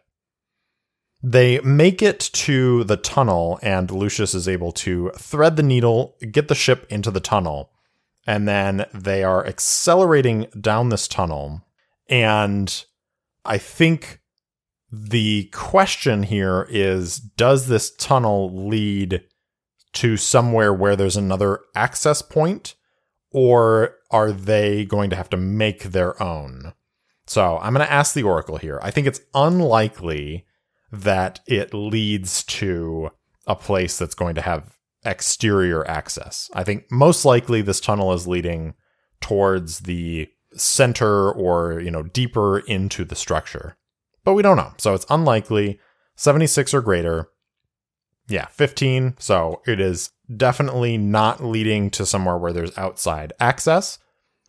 They 1.21 1.59
make 1.59 2.01
it 2.01 2.19
to 2.19 2.83
the 2.85 2.97
tunnel, 2.97 3.59
and 3.61 3.91
Lucius 3.91 4.33
is 4.33 4.47
able 4.47 4.71
to 4.73 5.11
thread 5.17 5.55
the 5.55 5.63
needle, 5.63 6.15
get 6.31 6.47
the 6.47 6.55
ship 6.55 6.87
into 6.89 7.11
the 7.11 7.19
tunnel, 7.19 7.71
and 8.25 8.47
then 8.47 8.85
they 8.93 9.23
are 9.23 9.45
accelerating 9.45 10.47
down 10.59 10.89
this 10.89 11.07
tunnel. 11.07 11.61
And 12.07 12.85
I 13.45 13.57
think 13.57 14.19
the 14.91 15.45
question 15.53 16.23
here 16.23 16.67
is 16.69 17.17
Does 17.17 17.67
this 17.67 17.93
tunnel 17.95 18.67
lead 18.67 19.23
to 19.93 20.17
somewhere 20.17 20.73
where 20.73 20.95
there's 20.95 21.17
another 21.17 21.59
access 21.75 22.21
point? 22.21 22.75
Or 23.31 23.95
are 24.09 24.31
they 24.31 24.83
going 24.85 25.09
to 25.09 25.15
have 25.15 25.29
to 25.29 25.37
make 25.37 25.83
their 25.83 26.21
own? 26.21 26.73
So 27.27 27.59
I'm 27.59 27.73
going 27.73 27.85
to 27.85 27.91
ask 27.91 28.13
the 28.13 28.23
Oracle 28.23 28.57
here. 28.57 28.79
I 28.83 28.91
think 28.91 29.07
it's 29.07 29.21
unlikely 29.33 30.45
that 30.91 31.39
it 31.47 31.73
leads 31.73 32.43
to 32.43 33.11
a 33.47 33.55
place 33.55 33.97
that's 33.97 34.15
going 34.15 34.35
to 34.35 34.41
have 34.41 34.77
exterior 35.05 35.87
access. 35.89 36.49
I 36.53 36.63
think 36.63 36.91
most 36.91 37.23
likely 37.23 37.61
this 37.61 37.79
tunnel 37.79 38.11
is 38.13 38.27
leading 38.27 38.73
towards 39.21 39.79
the 39.79 40.27
center 40.53 41.31
or, 41.31 41.79
you 41.79 41.89
know, 41.89 42.03
deeper 42.03 42.59
into 42.59 43.05
the 43.05 43.15
structure. 43.15 43.77
But 44.23 44.33
we 44.33 44.43
don't 44.43 44.57
know. 44.57 44.73
So 44.77 44.93
it's 44.93 45.05
unlikely. 45.09 45.79
76 46.15 46.73
or 46.73 46.81
greater. 46.81 47.29
Yeah, 48.31 48.45
15. 48.47 49.15
So 49.19 49.61
it 49.67 49.79
is 49.81 50.11
definitely 50.35 50.97
not 50.97 51.43
leading 51.43 51.89
to 51.91 52.05
somewhere 52.05 52.37
where 52.37 52.53
there's 52.53 52.77
outside 52.77 53.33
access. 53.39 53.99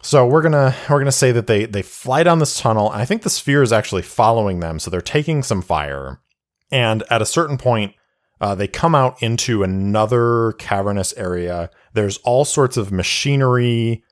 So 0.03 0.27
we're 0.27 0.43
gonna 0.43 0.75
we're 0.91 0.99
gonna 0.99 1.12
say 1.12 1.31
that 1.33 1.47
they 1.47 1.65
they 1.65 1.83
fly 1.83 2.23
down 2.23 2.39
this 2.41 2.59
tunnel. 2.59 2.91
I 2.91 3.05
think 3.05 3.23
the 3.23 3.31
sphere 3.31 3.62
is 3.62 3.73
actually 3.73 4.03
following 4.03 4.61
them, 4.61 4.79
so 4.79 4.91
they're 4.91 5.01
taking 5.01 5.43
some 5.43 5.62
fire. 5.62 6.21
And 6.71 7.05
at 7.11 7.23
a 7.23 7.27
certain 7.27 7.57
point, 7.59 7.95
uh, 8.41 8.55
they 8.57 8.67
come 8.67 8.95
out 8.95 9.23
into 9.23 9.62
another 9.62 10.53
cavernous 10.59 11.12
area. 11.17 11.71
There's 11.93 12.19
all 12.19 12.45
sorts 12.45 12.77
of 12.77 12.91
machinery 12.91 14.03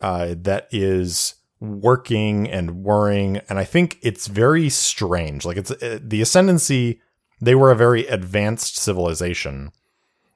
uh, 0.00 0.36
that 0.38 0.68
is 0.70 1.34
working 1.58 2.48
and 2.48 2.84
whirring, 2.84 3.38
and 3.48 3.58
I 3.58 3.64
think 3.64 3.98
it's 4.02 4.28
very 4.28 4.68
strange. 4.68 5.44
Like 5.44 5.56
it's 5.56 5.70
uh, 5.72 5.98
the 6.00 6.22
ascendancy 6.22 7.00
they 7.42 7.56
were 7.56 7.72
a 7.72 7.76
very 7.76 8.06
advanced 8.06 8.76
civilization. 8.76 9.72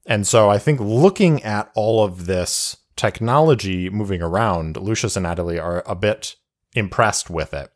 And 0.06 0.26
so 0.26 0.50
I 0.50 0.58
think 0.58 0.80
looking 0.80 1.42
at 1.44 1.70
all 1.76 2.04
of 2.04 2.26
this 2.26 2.76
technology 2.96 3.88
moving 3.88 4.20
around, 4.20 4.76
Lucius 4.76 5.16
and 5.16 5.24
Adelie 5.24 5.62
are 5.62 5.84
a 5.86 5.94
bit 5.94 6.34
impressed 6.74 7.30
with 7.30 7.54
it. 7.54 7.70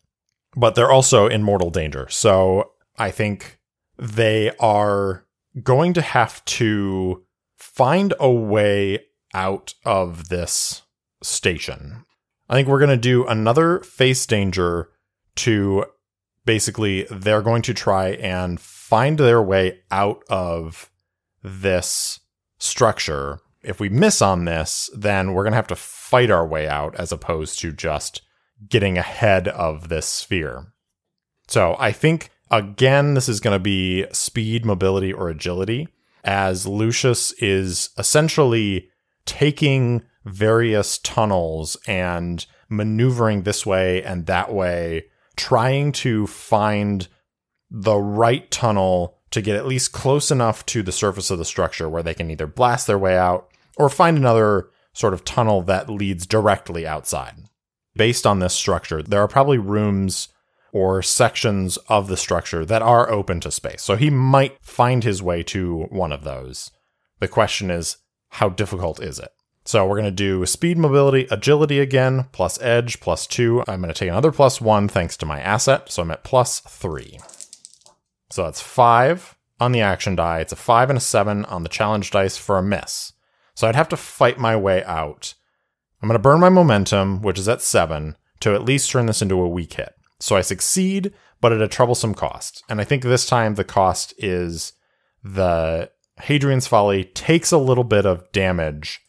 But 0.57 0.75
they're 0.75 0.91
also 0.91 1.29
in 1.29 1.45
mortal 1.45 1.71
danger. 1.71 2.09
So 2.11 2.73
I 2.99 3.13
think 3.13 3.61
they 3.97 4.51
are 4.59 5.25
going 5.63 5.93
to 5.93 6.03
have 6.03 6.45
to 6.47 7.25
find 7.57 8.15
a 8.19 8.31
way 8.31 8.99
out 9.33 9.75
of 9.85 10.29
this 10.29 10.83
station. 11.23 12.05
I 12.49 12.55
think 12.55 12.67
we're 12.67 12.81
going 12.81 12.91
to 12.91 12.97
do 12.97 13.27
another 13.27 13.79
face 13.81 14.27
danger 14.27 14.89
to 15.37 15.85
basically, 16.45 17.05
they're 17.11 17.43
going 17.43 17.63
to 17.63 17.75
try 17.75 18.09
and 18.11 18.61
find 18.61 19.19
their 19.19 19.43
way 19.43 19.81
out 19.91 20.23
of 20.29 20.91
this 21.43 22.21
structure. 22.59 23.41
If 23.63 23.81
we 23.81 23.89
miss 23.89 24.23
on 24.23 24.45
this, 24.45 24.91
then 24.97 25.33
we're 25.33 25.45
going 25.45 25.53
to 25.53 25.57
have 25.57 25.67
to 25.69 25.77
fight 25.77 26.31
our 26.31 26.47
way 26.47 26.69
out 26.69 26.95
as 26.97 27.13
opposed 27.13 27.59
to 27.61 27.73
just 27.73 28.23
getting 28.69 28.99
ahead 28.99 29.49
of 29.49 29.89
this 29.89 30.07
sphere. 30.07 30.73
So 31.49 31.77
I 31.79 31.93
think, 31.93 32.31
again, 32.51 33.15
this 33.15 33.29
is 33.29 33.41
going 33.41 33.55
to 33.55 33.63
be 33.63 34.07
speed, 34.13 34.65
mobility, 34.65 35.13
or 35.13 35.29
agility, 35.29 35.89
as 36.25 36.67
Lucius 36.67 37.33
is 37.33 37.91
essentially 37.99 38.89
taking 39.25 40.03
various 40.25 40.99
tunnels 40.99 41.77
and 41.87 42.45
maneuvering 42.69 43.43
this 43.43 43.65
way 43.65 44.03
and 44.03 44.27
that 44.27 44.53
way, 44.53 45.05
trying 45.41 45.91
to 45.91 46.27
find 46.27 47.09
the 47.71 47.97
right 47.97 48.51
tunnel 48.51 49.17
to 49.31 49.41
get 49.41 49.57
at 49.57 49.67
least 49.67 49.91
close 49.91 50.31
enough 50.31 50.67
to 50.67 50.83
the 50.83 50.93
surface 50.93 51.31
of 51.31 51.39
the 51.39 51.47
structure 51.47 51.89
where 51.89 52.03
they 52.03 52.13
can 52.13 52.31
either 52.31 52.47
blast 52.47 52.87
their 52.87 52.99
way 52.99 53.17
out 53.17 53.49
or 53.79 53.89
find 53.89 54.19
another 54.19 54.69
sort 54.93 55.15
of 55.15 55.25
tunnel 55.25 55.63
that 55.63 55.89
leads 55.89 56.27
directly 56.27 56.87
outside. 56.87 57.37
Based 57.95 58.27
on 58.27 58.39
this 58.39 58.53
structure, 58.53 59.03
there 59.03 59.23
are 59.23 59.29
probably 59.29 59.57
rooms 59.57 60.29
or 60.73 61.01
sections 61.01 61.79
of 61.89 62.09
the 62.09 62.19
structure 62.19 62.67
that 62.67 62.83
are 62.83 63.11
open 63.11 63.41
to 63.41 63.51
space. 63.51 63.81
So 63.81 63.97
he 63.97 64.11
might 64.11 64.59
find 64.61 65.03
his 65.03 65.23
way 65.23 65.43
to 65.45 65.87
one 65.89 66.13
of 66.13 66.23
those. 66.23 66.71
The 67.19 67.29
question 67.29 67.71
is, 67.71 67.97
how 68.29 68.51
difficult 68.51 69.03
is 69.03 69.19
it? 69.19 69.31
So 69.71 69.87
we're 69.87 70.01
going 70.01 70.05
to 70.07 70.11
do 70.11 70.45
speed, 70.47 70.79
mobility, 70.79 71.29
agility 71.31 71.79
again, 71.79 72.27
plus 72.33 72.61
edge, 72.61 72.99
plus 72.99 73.25
two. 73.25 73.63
I'm 73.69 73.81
going 73.81 73.95
to 73.95 73.97
take 73.97 74.09
another 74.09 74.33
plus 74.33 74.61
one 74.61 74.89
thanks 74.89 75.17
to 75.19 75.27
my 75.27 75.41
asset. 75.41 75.93
So 75.93 76.03
I'm 76.03 76.11
at 76.11 76.25
plus 76.25 76.59
three. 76.59 77.21
So 78.31 78.43
that's 78.43 78.61
five 78.61 79.37
on 79.61 79.71
the 79.71 79.81
action 79.81 80.17
die. 80.17 80.41
It's 80.41 80.51
a 80.51 80.57
five 80.57 80.91
and 80.91 80.97
a 80.97 81.01
seven 81.01 81.45
on 81.45 81.63
the 81.63 81.69
challenge 81.69 82.11
dice 82.11 82.37
for 82.37 82.59
a 82.59 82.65
miss. 82.65 83.13
So 83.55 83.69
I'd 83.69 83.77
have 83.77 83.89
to 83.91 83.97
fight 83.97 84.41
my 84.41 84.57
way 84.57 84.83
out. 84.83 85.35
I'm 86.03 86.09
going 86.09 86.19
to 86.19 86.21
burn 86.21 86.41
my 86.41 86.49
momentum, 86.49 87.23
which 87.23 87.39
is 87.39 87.49
at 87.49 87.63
seven, 87.63 88.17
to 88.41 88.57
at 88.57 88.65
least 88.65 88.91
turn 88.91 89.07
this 89.07 89.23
into 89.23 89.41
a 89.41 89.49
weak 89.49 89.75
hit. 89.75 89.95
So 90.19 90.35
I 90.35 90.41
succeed, 90.41 91.15
but 91.41 91.53
at 91.53 91.63
a 91.63 91.69
troublesome 91.69 92.15
cost. 92.15 92.65
And 92.69 92.81
I 92.81 92.85
think 92.85 93.05
this 93.05 93.25
time 93.25 93.55
the 93.55 93.63
cost 93.63 94.15
is 94.19 94.73
the 95.23 95.93
Hadrian's 96.23 96.67
Folly 96.67 97.05
takes 97.05 97.53
a 97.53 97.59
little 97.59 97.85
bit 97.85 98.05
of 98.05 98.33
damage 98.33 99.01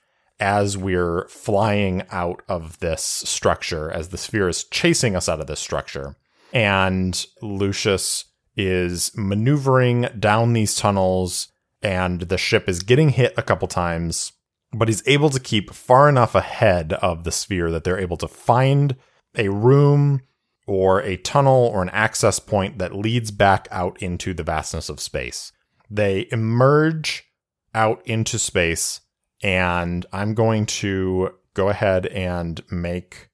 as 0.41 0.75
we're 0.75 1.27
flying 1.27 2.03
out 2.11 2.41
of 2.49 2.79
this 2.79 3.03
structure, 3.03 3.91
as 3.91 4.09
the 4.09 4.17
sphere 4.17 4.49
is 4.49 4.65
chasing 4.65 5.15
us 5.15 5.29
out 5.29 5.39
of 5.39 5.47
this 5.47 5.59
structure. 5.59 6.17
And 6.51 7.25
Lucius 7.41 8.25
is 8.57 9.11
maneuvering 9.15 10.07
down 10.19 10.53
these 10.53 10.75
tunnels, 10.75 11.47
and 11.81 12.21
the 12.21 12.37
ship 12.37 12.67
is 12.67 12.83
getting 12.83 13.09
hit 13.09 13.33
a 13.37 13.43
couple 13.43 13.67
times, 13.67 14.33
but 14.73 14.87
he's 14.87 15.07
able 15.07 15.29
to 15.29 15.39
keep 15.39 15.71
far 15.73 16.09
enough 16.09 16.35
ahead 16.35 16.93
of 16.93 17.23
the 17.23 17.31
sphere 17.31 17.71
that 17.71 17.83
they're 17.83 17.99
able 17.99 18.17
to 18.17 18.27
find 18.27 18.95
a 19.37 19.47
room 19.49 20.21
or 20.67 21.01
a 21.01 21.17
tunnel 21.17 21.69
or 21.73 21.81
an 21.81 21.89
access 21.89 22.39
point 22.39 22.79
that 22.79 22.95
leads 22.95 23.31
back 23.31 23.67
out 23.71 24.01
into 24.01 24.33
the 24.33 24.43
vastness 24.43 24.89
of 24.89 24.99
space. 24.99 25.51
They 25.89 26.27
emerge 26.31 27.25
out 27.73 28.01
into 28.05 28.39
space, 28.39 29.01
and 29.41 30.05
I'm 30.11 30.33
going 30.33 30.65
to 30.67 31.31
go 31.53 31.69
ahead 31.69 32.05
and 32.07 32.61
make 32.71 33.29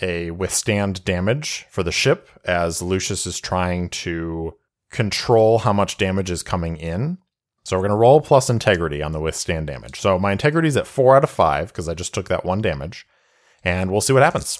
a 0.00 0.30
withstand 0.32 1.04
damage 1.04 1.66
for 1.70 1.82
the 1.82 1.92
ship 1.92 2.28
as 2.44 2.82
Lucius 2.82 3.26
is 3.26 3.38
trying 3.38 3.88
to 3.88 4.54
control 4.90 5.60
how 5.60 5.72
much 5.72 5.96
damage 5.96 6.30
is 6.30 6.42
coming 6.42 6.76
in. 6.76 7.18
So 7.64 7.76
we're 7.76 7.82
going 7.82 7.90
to 7.90 7.96
roll 7.96 8.20
plus 8.20 8.50
integrity 8.50 9.02
on 9.02 9.12
the 9.12 9.20
withstand 9.20 9.68
damage. 9.68 10.00
So 10.00 10.18
my 10.18 10.32
integrity 10.32 10.68
is 10.68 10.76
at 10.76 10.86
four 10.86 11.16
out 11.16 11.24
of 11.24 11.30
five 11.30 11.68
because 11.68 11.88
I 11.88 11.94
just 11.94 12.12
took 12.12 12.28
that 12.28 12.44
one 12.44 12.60
damage, 12.60 13.06
and 13.62 13.90
we'll 13.90 14.00
see 14.00 14.12
what 14.12 14.24
happens. 14.24 14.58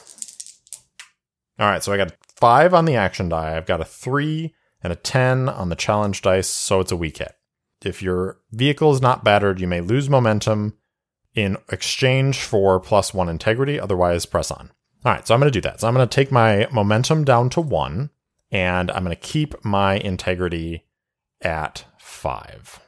All 1.58 1.68
right, 1.68 1.82
so 1.82 1.92
I 1.92 1.96
got 1.96 2.14
five 2.36 2.72
on 2.72 2.84
the 2.84 2.94
action 2.94 3.28
die. 3.28 3.56
I've 3.56 3.66
got 3.66 3.80
a 3.80 3.84
three 3.84 4.54
and 4.82 4.92
a 4.92 4.96
10 4.96 5.48
on 5.48 5.68
the 5.68 5.76
challenge 5.76 6.22
dice, 6.22 6.48
so 6.48 6.80
it's 6.80 6.92
a 6.92 6.96
weak 6.96 7.18
hit. 7.18 7.34
If 7.84 8.02
your 8.02 8.38
vehicle 8.52 8.92
is 8.92 9.02
not 9.02 9.24
battered, 9.24 9.60
you 9.60 9.66
may 9.66 9.80
lose 9.80 10.08
momentum 10.08 10.74
in 11.34 11.56
exchange 11.70 12.40
for 12.40 12.78
plus 12.80 13.14
one 13.14 13.28
integrity, 13.28 13.80
otherwise, 13.80 14.26
press 14.26 14.50
on. 14.50 14.70
All 15.04 15.12
right, 15.12 15.26
so 15.26 15.34
I'm 15.34 15.40
going 15.40 15.50
to 15.50 15.60
do 15.60 15.66
that. 15.68 15.80
So 15.80 15.88
I'm 15.88 15.94
going 15.94 16.06
to 16.08 16.14
take 16.14 16.30
my 16.30 16.68
momentum 16.70 17.24
down 17.24 17.50
to 17.50 17.60
one, 17.60 18.10
and 18.50 18.90
I'm 18.90 19.04
going 19.04 19.16
to 19.16 19.20
keep 19.20 19.64
my 19.64 19.94
integrity 19.96 20.84
at 21.40 21.84
five. 21.98 22.80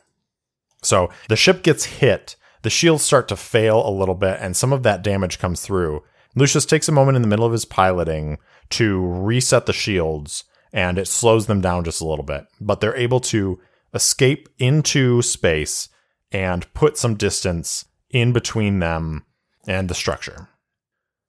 So 0.82 1.10
the 1.28 1.36
ship 1.36 1.62
gets 1.62 1.84
hit, 1.84 2.36
the 2.62 2.70
shields 2.70 3.02
start 3.02 3.28
to 3.28 3.36
fail 3.36 3.86
a 3.86 3.90
little 3.90 4.14
bit, 4.14 4.38
and 4.40 4.56
some 4.56 4.72
of 4.72 4.82
that 4.84 5.02
damage 5.02 5.38
comes 5.38 5.60
through. 5.60 6.02
Lucius 6.36 6.66
takes 6.66 6.88
a 6.88 6.92
moment 6.92 7.16
in 7.16 7.22
the 7.22 7.28
middle 7.28 7.46
of 7.46 7.52
his 7.52 7.64
piloting 7.64 8.38
to 8.70 9.04
reset 9.04 9.66
the 9.66 9.72
shields, 9.72 10.44
and 10.72 10.98
it 10.98 11.08
slows 11.08 11.46
them 11.46 11.60
down 11.60 11.84
just 11.84 12.00
a 12.00 12.06
little 12.06 12.24
bit. 12.24 12.46
But 12.60 12.80
they're 12.80 12.96
able 12.96 13.20
to 13.20 13.60
escape 13.92 14.48
into 14.58 15.22
space 15.22 15.88
and 16.32 16.72
put 16.74 16.98
some 16.98 17.14
distance 17.14 17.84
in 18.11 18.32
between 18.32 18.78
them 18.78 19.25
and 19.66 19.88
the 19.88 19.94
structure. 19.94 20.49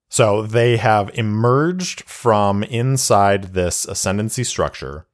So 0.10 0.44
they 0.44 0.78
have 0.78 1.18
emerged 1.18 2.04
from 2.04 2.64
inside 2.64 3.54
this 3.54 3.86
ascendancy 3.86 4.44
structure, 4.44 5.08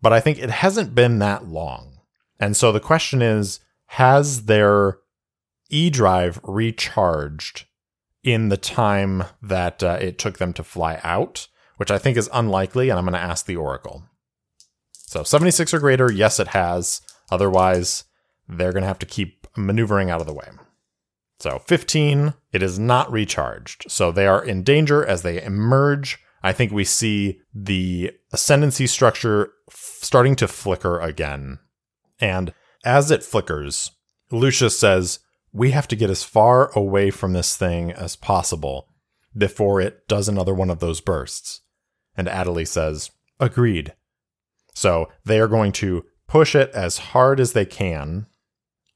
but 0.00 0.12
I 0.12 0.20
think 0.20 0.38
it 0.38 0.50
hasn't 0.50 0.94
been 0.94 1.18
that 1.18 1.46
long. 1.46 1.98
And 2.40 2.56
so 2.56 2.72
the 2.72 2.80
question 2.80 3.22
is 3.22 3.60
has 3.92 4.44
their 4.44 4.98
E 5.70 5.90
drive 5.90 6.40
recharged 6.42 7.66
in 8.22 8.48
the 8.48 8.56
time 8.56 9.24
that 9.42 9.82
uh, 9.82 9.98
it 10.00 10.18
took 10.18 10.38
them 10.38 10.52
to 10.54 10.62
fly 10.62 11.00
out? 11.02 11.48
Which 11.76 11.90
I 11.90 11.98
think 11.98 12.16
is 12.16 12.28
unlikely, 12.32 12.90
and 12.90 12.98
I'm 12.98 13.04
going 13.04 13.14
to 13.14 13.20
ask 13.20 13.46
the 13.46 13.56
Oracle. 13.56 14.02
So 14.92 15.22
76 15.22 15.72
or 15.72 15.78
greater, 15.78 16.10
yes, 16.10 16.40
it 16.40 16.48
has. 16.48 17.00
Otherwise, 17.30 18.04
they're 18.48 18.72
going 18.72 18.82
to 18.82 18.88
have 18.88 18.98
to 18.98 19.06
keep 19.06 19.46
maneuvering 19.56 20.10
out 20.10 20.20
of 20.20 20.26
the 20.26 20.34
way. 20.34 20.48
So 21.40 21.60
15, 21.66 22.34
it 22.52 22.62
is 22.62 22.78
not 22.78 23.10
recharged. 23.12 23.84
So 23.88 24.10
they 24.10 24.26
are 24.26 24.44
in 24.44 24.64
danger 24.64 25.04
as 25.04 25.22
they 25.22 25.42
emerge. 25.42 26.18
I 26.42 26.52
think 26.52 26.72
we 26.72 26.84
see 26.84 27.40
the 27.54 28.12
ascendancy 28.32 28.86
structure 28.86 29.52
f- 29.68 29.98
starting 30.00 30.34
to 30.36 30.48
flicker 30.48 30.98
again. 30.98 31.58
And 32.20 32.52
as 32.84 33.10
it 33.10 33.22
flickers, 33.22 33.92
Lucius 34.30 34.78
says, 34.78 35.20
We 35.52 35.70
have 35.70 35.88
to 35.88 35.96
get 35.96 36.10
as 36.10 36.24
far 36.24 36.72
away 36.76 37.10
from 37.10 37.32
this 37.32 37.56
thing 37.56 37.92
as 37.92 38.16
possible 38.16 38.88
before 39.36 39.80
it 39.80 40.08
does 40.08 40.28
another 40.28 40.54
one 40.54 40.70
of 40.70 40.80
those 40.80 41.00
bursts. 41.00 41.60
And 42.16 42.26
Adelie 42.26 42.66
says, 42.66 43.10
Agreed. 43.38 43.94
So 44.74 45.08
they 45.24 45.38
are 45.38 45.48
going 45.48 45.72
to 45.72 46.04
push 46.26 46.54
it 46.54 46.70
as 46.72 46.98
hard 46.98 47.38
as 47.38 47.52
they 47.52 47.64
can. 47.64 48.26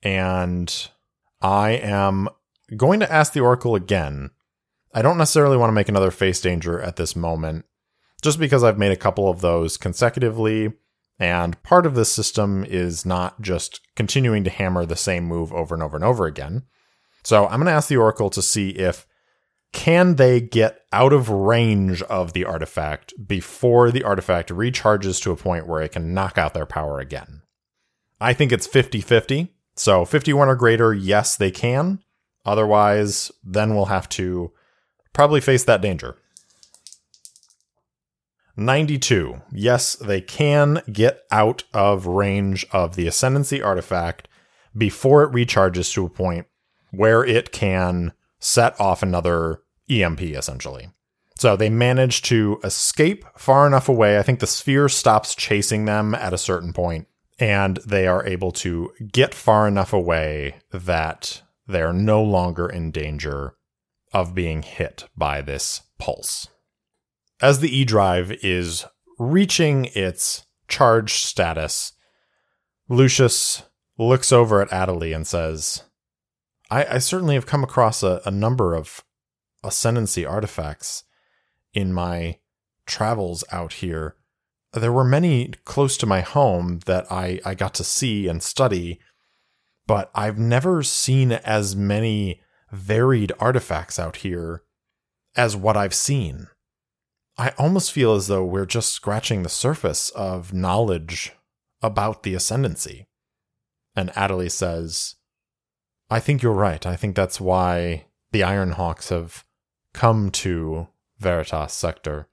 And 0.03 0.89
I 1.43 1.71
am 1.71 2.29
going 2.77 3.01
to 3.01 3.13
ask 3.13 3.33
the 3.33 3.41
Oracle 3.41 3.75
again. 3.75 4.31
I 4.95 5.03
don't 5.03 5.19
necessarily 5.19 5.57
want 5.57 5.71
to 5.71 5.75
make 5.75 5.89
another 5.89 6.11
face 6.11 6.41
danger 6.41 6.81
at 6.81 6.97
this 6.97 7.17
moment, 7.17 7.65
just 8.23 8.39
because 8.39 8.63
I've 8.63 8.79
made 8.79 8.93
a 8.93 8.97
couple 8.97 9.29
of 9.29 9.41
those 9.41 9.77
consecutively, 9.77 10.73
and 11.19 11.61
part 11.63 11.85
of 11.85 11.95
this 11.95 12.13
system 12.13 12.65
is 12.65 13.05
not 13.05 13.41
just 13.41 13.81
continuing 13.97 14.45
to 14.45 14.51
hammer 14.51 14.87
the 14.87 14.97
same 14.97 15.25
move 15.25 15.53
over 15.53 15.75
and 15.75 15.83
over 15.83 15.97
and 15.97 16.05
over 16.05 16.27
again. 16.27 16.63
So 17.25 17.45
I'm 17.45 17.59
going 17.59 17.67
to 17.67 17.73
ask 17.73 17.89
the 17.89 17.97
Oracle 17.97 18.31
to 18.31 18.43
see 18.43 18.71
if 18.71 19.07
can 19.73 20.17
they 20.17 20.41
get 20.41 20.81
out 20.93 21.13
of 21.13 21.31
range 21.31 22.03
of 22.03 22.35
the 22.35 22.45
artifact 22.45 23.15
before 23.27 23.91
the 23.91 24.05
artifact 24.05 24.51
recharges 24.51 25.21
to 25.23 25.33
a 25.33 25.37
point 25.37 25.67
where 25.67 25.81
it 25.81 25.93
can 25.93 26.13
knock 26.13 26.37
out 26.37 26.55
their 26.55 26.67
power 26.67 27.01
again. 27.01 27.43
I 28.21 28.35
think 28.35 28.53
it's 28.53 28.67
50 28.67 29.01
50. 29.01 29.55
So 29.75 30.05
51 30.05 30.49
or 30.49 30.55
greater, 30.55 30.93
yes, 30.93 31.37
they 31.37 31.51
can. 31.51 32.01
Otherwise, 32.45 33.31
then 33.45 33.75
we'll 33.75 33.87
have 33.87 34.09
to 34.11 34.53
probably 35.13 35.41
face 35.41 35.65
that 35.65 35.81
danger. 35.81 36.17
92. 38.57 39.41
Yes, 39.53 39.95
they 39.95 40.21
can 40.21 40.83
get 40.93 41.23
out 41.31 41.65
of 41.73 42.07
range 42.07 42.67
of 42.73 42.97
the 42.97 43.07
Ascendancy 43.07 43.63
artifact 43.63 44.29
before 44.77 45.23
it 45.23 45.33
recharges 45.33 45.93
to 45.95 46.05
a 46.05 46.11
point 46.11 46.47
where 46.91 47.25
it 47.25 47.53
can 47.53 48.13
set 48.39 48.79
off 48.81 49.03
another 49.03 49.63
EMP, 49.89 50.21
essentially. 50.23 50.91
So 51.39 51.57
they 51.57 51.71
manage 51.71 52.23
to 52.23 52.61
escape 52.63 53.25
far 53.37 53.67
enough 53.67 53.89
away. 53.89 54.19
I 54.19 54.23
think 54.23 54.41
the 54.41 54.47
sphere 54.47 54.89
stops 54.89 55.35
chasing 55.35 55.87
them 55.87 56.15
at 56.15 56.35
a 56.35 56.39
certain 56.39 56.73
point, 56.73 57.09
and 57.43 57.79
they 57.79 58.07
are 58.07 58.25
able 58.25 58.53
to 58.53 58.93
get 59.11 59.35
far 59.35 59.67
enough 59.67 59.93
away 59.93 60.55
that 60.71 61.43
they're 61.67 61.93
no 61.93 62.23
longer 62.23 62.69
in 62.69 62.93
danger 62.93 63.57
of 64.13 64.33
being 64.33 64.63
hit 64.63 65.09
by 65.17 65.43
this 65.43 65.83
pulse. 65.99 66.47
As 67.41 67.59
the 67.59 67.77
E 67.77 67.85
drive 67.85 68.31
is 68.45 68.85
reaching 69.19 69.87
its 69.87 70.47
charge 70.69 71.15
status, 71.15 71.95
Lucius 72.89 73.65
looks 73.99 74.31
over 74.31 74.63
at 74.63 74.71
Adelie 74.71 75.15
and 75.15 75.27
says, 75.27 75.83
I, 76.71 76.85
I 76.85 76.99
certainly 76.99 77.35
have 77.35 77.47
come 77.47 77.65
across 77.65 78.05
a, 78.05 78.23
a 78.25 78.31
number 78.31 78.77
of 78.77 79.03
ascendancy 79.65 80.25
artifacts 80.25 81.03
in 81.75 81.93
my 81.93 82.39
travels 82.87 83.43
out 83.51 83.73
here. 83.73 84.15
There 84.73 84.93
were 84.93 85.05
many 85.05 85.53
close 85.65 85.97
to 85.99 86.07
my 86.07 86.21
home 86.21 86.81
that 86.87 87.11
I, 87.11 87.41
I 87.45 87.55
got 87.55 87.75
to 87.75 87.85
see 87.85 88.27
and 88.27 88.43
study 88.43 89.01
but 89.87 90.11
I've 90.15 90.39
never 90.39 90.83
seen 90.83 91.33
as 91.33 91.75
many 91.75 92.41
varied 92.71 93.33
artifacts 93.39 93.99
out 93.99 94.17
here 94.17 94.63
as 95.37 95.57
what 95.57 95.77
I've 95.77 95.95
seen. 95.95 96.49
I 97.37 97.53
almost 97.59 97.93
feel 97.93 98.15
as 98.15 98.27
though 98.27 98.45
we're 98.45 98.67
just 98.67 98.93
scratching 98.93 99.43
the 99.43 99.49
surface 99.49 100.11
of 100.11 100.53
knowledge 100.53 101.33
about 101.83 102.23
the 102.23 102.35
ascendancy. 102.35 103.07
And 103.97 104.11
Adelie 104.11 104.51
says, 104.51 105.17
I 106.11 106.21
think 106.21 106.43
you're 106.43 106.53
right. 106.53 106.85
I 106.87 106.97
think 106.97 107.17
that's 107.17 107.41
why 107.41 108.07
the 108.31 108.41
Ironhawks 108.41 109.09
have 109.09 109.45
come 109.93 110.31
to 110.31 110.89
Veritas 111.19 111.73
Sector. 111.73 112.29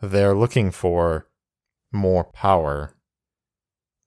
They're 0.00 0.34
looking 0.34 0.70
for 0.70 1.28
more 1.94 2.24
power 2.24 2.94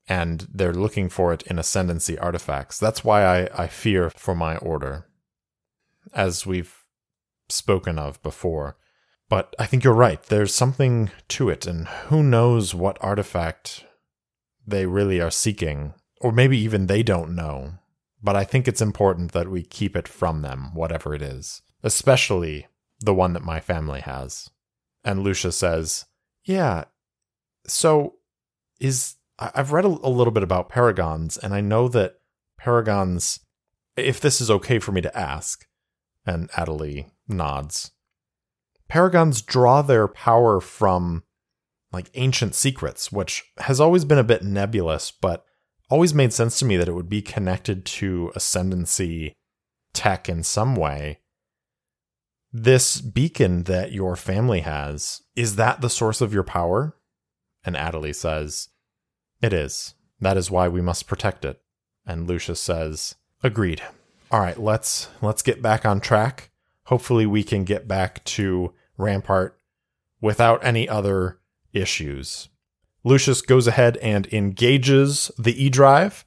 and 0.07 0.47
they're 0.53 0.73
looking 0.73 1.09
for 1.09 1.33
it 1.33 1.43
in 1.43 1.59
ascendancy 1.59 2.17
artifacts. 2.17 2.79
That's 2.79 3.03
why 3.03 3.25
I, 3.25 3.63
I 3.63 3.67
fear 3.67 4.09
for 4.09 4.33
my 4.33 4.57
order, 4.57 5.05
as 6.13 6.45
we've 6.45 6.85
spoken 7.49 7.99
of 7.99 8.21
before. 8.23 8.77
But 9.29 9.53
I 9.59 9.65
think 9.65 9.83
you're 9.83 9.93
right. 9.93 10.21
There's 10.23 10.55
something 10.55 11.11
to 11.29 11.49
it, 11.49 11.67
and 11.67 11.87
who 11.87 12.23
knows 12.23 12.73
what 12.73 12.97
artifact 13.01 13.85
they 14.65 14.85
really 14.85 15.19
are 15.19 15.31
seeking, 15.31 15.93
or 16.21 16.31
maybe 16.31 16.57
even 16.57 16.87
they 16.87 17.03
don't 17.03 17.35
know. 17.35 17.73
But 18.23 18.37
I 18.37 18.45
think 18.45 18.67
it's 18.67 18.81
important 18.81 19.33
that 19.33 19.49
we 19.49 19.63
keep 19.63 19.95
it 19.97 20.07
from 20.07 20.41
them, 20.41 20.73
whatever 20.73 21.13
it 21.13 21.21
is, 21.21 21.61
especially 21.83 22.67
the 23.01 23.13
one 23.13 23.33
that 23.33 23.43
my 23.43 23.59
family 23.59 23.99
has. 24.01 24.49
And 25.03 25.21
Lucius 25.21 25.57
says, 25.57 26.05
Yeah, 26.45 26.85
so 27.67 28.15
is 28.79 29.15
I've 29.39 29.71
read 29.71 29.85
a, 29.85 29.89
a 29.89 30.09
little 30.09 30.31
bit 30.31 30.43
about 30.43 30.69
paragons, 30.69 31.37
and 31.37 31.53
I 31.53 31.61
know 31.61 31.87
that 31.89 32.15
paragons, 32.59 33.39
if 33.95 34.19
this 34.19 34.41
is 34.41 34.49
okay 34.49 34.79
for 34.79 34.91
me 34.91 35.01
to 35.01 35.17
ask, 35.17 35.65
And 36.25 36.49
Adelie 36.51 37.11
nods. 37.27 37.91
Paragons 38.89 39.41
draw 39.41 39.81
their 39.81 40.07
power 40.07 40.59
from 40.59 41.23
like 41.91 42.09
ancient 42.15 42.55
secrets, 42.55 43.11
which 43.11 43.43
has 43.59 43.79
always 43.79 44.05
been 44.05 44.17
a 44.17 44.23
bit 44.23 44.43
nebulous, 44.43 45.11
but 45.11 45.45
always 45.89 46.13
made 46.13 46.33
sense 46.33 46.59
to 46.59 46.65
me 46.65 46.77
that 46.77 46.87
it 46.87 46.93
would 46.93 47.09
be 47.09 47.21
connected 47.21 47.85
to 47.85 48.31
ascendancy 48.35 49.33
tech 49.93 50.27
in 50.27 50.43
some 50.43 50.75
way. 50.75 51.19
This 52.51 53.01
beacon 53.01 53.63
that 53.63 53.91
your 53.91 54.15
family 54.15 54.61
has, 54.61 55.21
is 55.35 55.55
that 55.55 55.81
the 55.81 55.89
source 55.89 56.21
of 56.21 56.33
your 56.33 56.43
power? 56.43 56.96
And 57.67 57.75
Adelie 57.75 58.15
says, 58.15 58.69
It 59.41 59.51
is. 59.51 59.93
That 60.21 60.37
is 60.37 60.49
why 60.49 60.69
we 60.69 60.81
must 60.81 61.05
protect 61.05 61.43
it. 61.43 61.61
And 62.05 62.25
Lucius 62.25 62.61
says, 62.61 63.15
Agreed. 63.43 63.81
All 64.31 64.39
right, 64.39 64.57
let's 64.57 65.09
let's 65.21 65.41
get 65.41 65.61
back 65.61 65.85
on 65.85 65.99
track. 65.99 66.49
Hopefully 66.85 67.25
we 67.25 67.43
can 67.43 67.65
get 67.65 67.85
back 67.85 68.23
to 68.23 68.73
Rampart 68.97 69.59
without 70.21 70.63
any 70.63 70.87
other 70.87 71.39
issues. 71.73 72.47
Lucius 73.03 73.41
goes 73.41 73.67
ahead 73.67 73.97
and 73.97 74.31
engages 74.33 75.29
the 75.37 75.61
E 75.61 75.69
drive, 75.69 76.23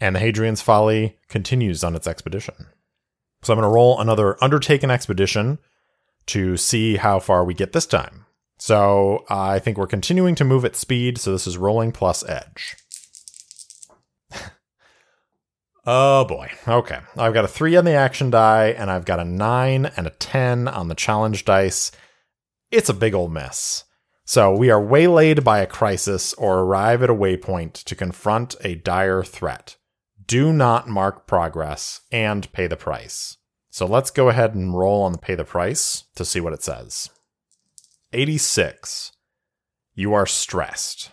and 0.00 0.14
the 0.14 0.20
Hadrian's 0.20 0.62
Folly 0.62 1.18
continues 1.28 1.82
on 1.82 1.96
its 1.96 2.06
expedition. 2.06 2.54
So 3.42 3.52
I'm 3.52 3.58
going 3.58 3.68
to 3.68 3.74
roll 3.74 4.00
another 4.00 4.42
Undertake 4.42 4.84
an 4.84 4.92
expedition 4.92 5.58
to 6.26 6.56
see 6.56 6.96
how 6.96 7.18
far 7.18 7.44
we 7.44 7.52
get 7.52 7.72
this 7.72 7.86
time. 7.86 8.17
So 8.58 9.24
uh, 9.30 9.40
I 9.40 9.58
think 9.60 9.78
we're 9.78 9.86
continuing 9.86 10.34
to 10.34 10.44
move 10.44 10.64
at 10.64 10.76
speed, 10.76 11.18
so 11.18 11.32
this 11.32 11.46
is 11.46 11.56
rolling 11.56 11.92
plus 11.92 12.28
edge. 12.28 12.76
oh 15.86 16.24
boy. 16.24 16.50
Okay. 16.66 16.98
I've 17.16 17.34
got 17.34 17.44
a 17.44 17.48
3 17.48 17.76
on 17.76 17.84
the 17.84 17.92
action 17.92 18.30
die, 18.30 18.74
and 18.76 18.90
I've 18.90 19.04
got 19.04 19.20
a 19.20 19.24
9 19.24 19.86
and 19.96 20.06
a 20.06 20.10
10 20.10 20.66
on 20.68 20.88
the 20.88 20.96
challenge 20.96 21.44
dice. 21.44 21.92
It's 22.70 22.88
a 22.88 22.94
big 22.94 23.14
old 23.14 23.32
mess. 23.32 23.84
So 24.24 24.54
we 24.54 24.68
are 24.70 24.84
waylaid 24.84 25.42
by 25.42 25.60
a 25.60 25.66
crisis 25.66 26.34
or 26.34 26.58
arrive 26.58 27.02
at 27.02 27.08
a 27.08 27.14
waypoint 27.14 27.84
to 27.84 27.94
confront 27.94 28.56
a 28.62 28.74
dire 28.74 29.22
threat. 29.22 29.76
Do 30.26 30.52
not 30.52 30.86
mark 30.86 31.26
progress 31.26 32.02
and 32.12 32.52
pay 32.52 32.66
the 32.66 32.76
price. 32.76 33.38
So 33.70 33.86
let's 33.86 34.10
go 34.10 34.28
ahead 34.28 34.54
and 34.54 34.76
roll 34.76 35.02
on 35.02 35.12
the 35.12 35.18
pay 35.18 35.34
the 35.34 35.44
price 35.44 36.04
to 36.16 36.26
see 36.26 36.40
what 36.40 36.52
it 36.52 36.62
says. 36.62 37.08
86. 38.12 39.12
You 39.94 40.14
are 40.14 40.26
stressed. 40.26 41.10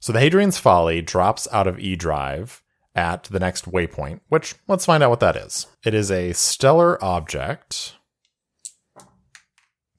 So 0.00 0.12
the 0.12 0.20
Hadrian's 0.20 0.58
Folly 0.58 1.00
drops 1.00 1.48
out 1.52 1.66
of 1.66 1.78
E 1.78 1.96
Drive 1.96 2.62
at 2.94 3.24
the 3.24 3.40
next 3.40 3.70
waypoint, 3.70 4.20
which 4.28 4.54
let's 4.68 4.86
find 4.86 5.02
out 5.02 5.10
what 5.10 5.20
that 5.20 5.36
is. 5.36 5.66
It 5.84 5.94
is 5.94 6.10
a 6.10 6.32
stellar 6.32 7.02
object. 7.02 7.94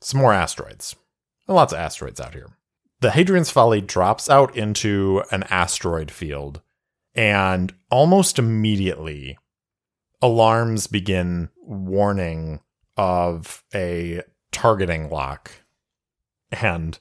Some 0.01 0.21
more 0.21 0.33
asteroids. 0.33 0.95
Lots 1.47 1.73
of 1.73 1.79
asteroids 1.79 2.19
out 2.19 2.33
here. 2.33 2.57
The 2.99 3.11
Hadrian's 3.11 3.51
Folly 3.51 3.81
drops 3.81 4.29
out 4.29 4.55
into 4.55 5.23
an 5.31 5.43
asteroid 5.43 6.09
field, 6.11 6.61
and 7.13 7.73
almost 7.91 8.39
immediately, 8.39 9.37
alarms 10.21 10.87
begin 10.87 11.49
warning 11.61 12.59
of 12.97 13.63
a 13.73 14.23
targeting 14.51 15.09
lock. 15.09 15.51
And 16.51 16.97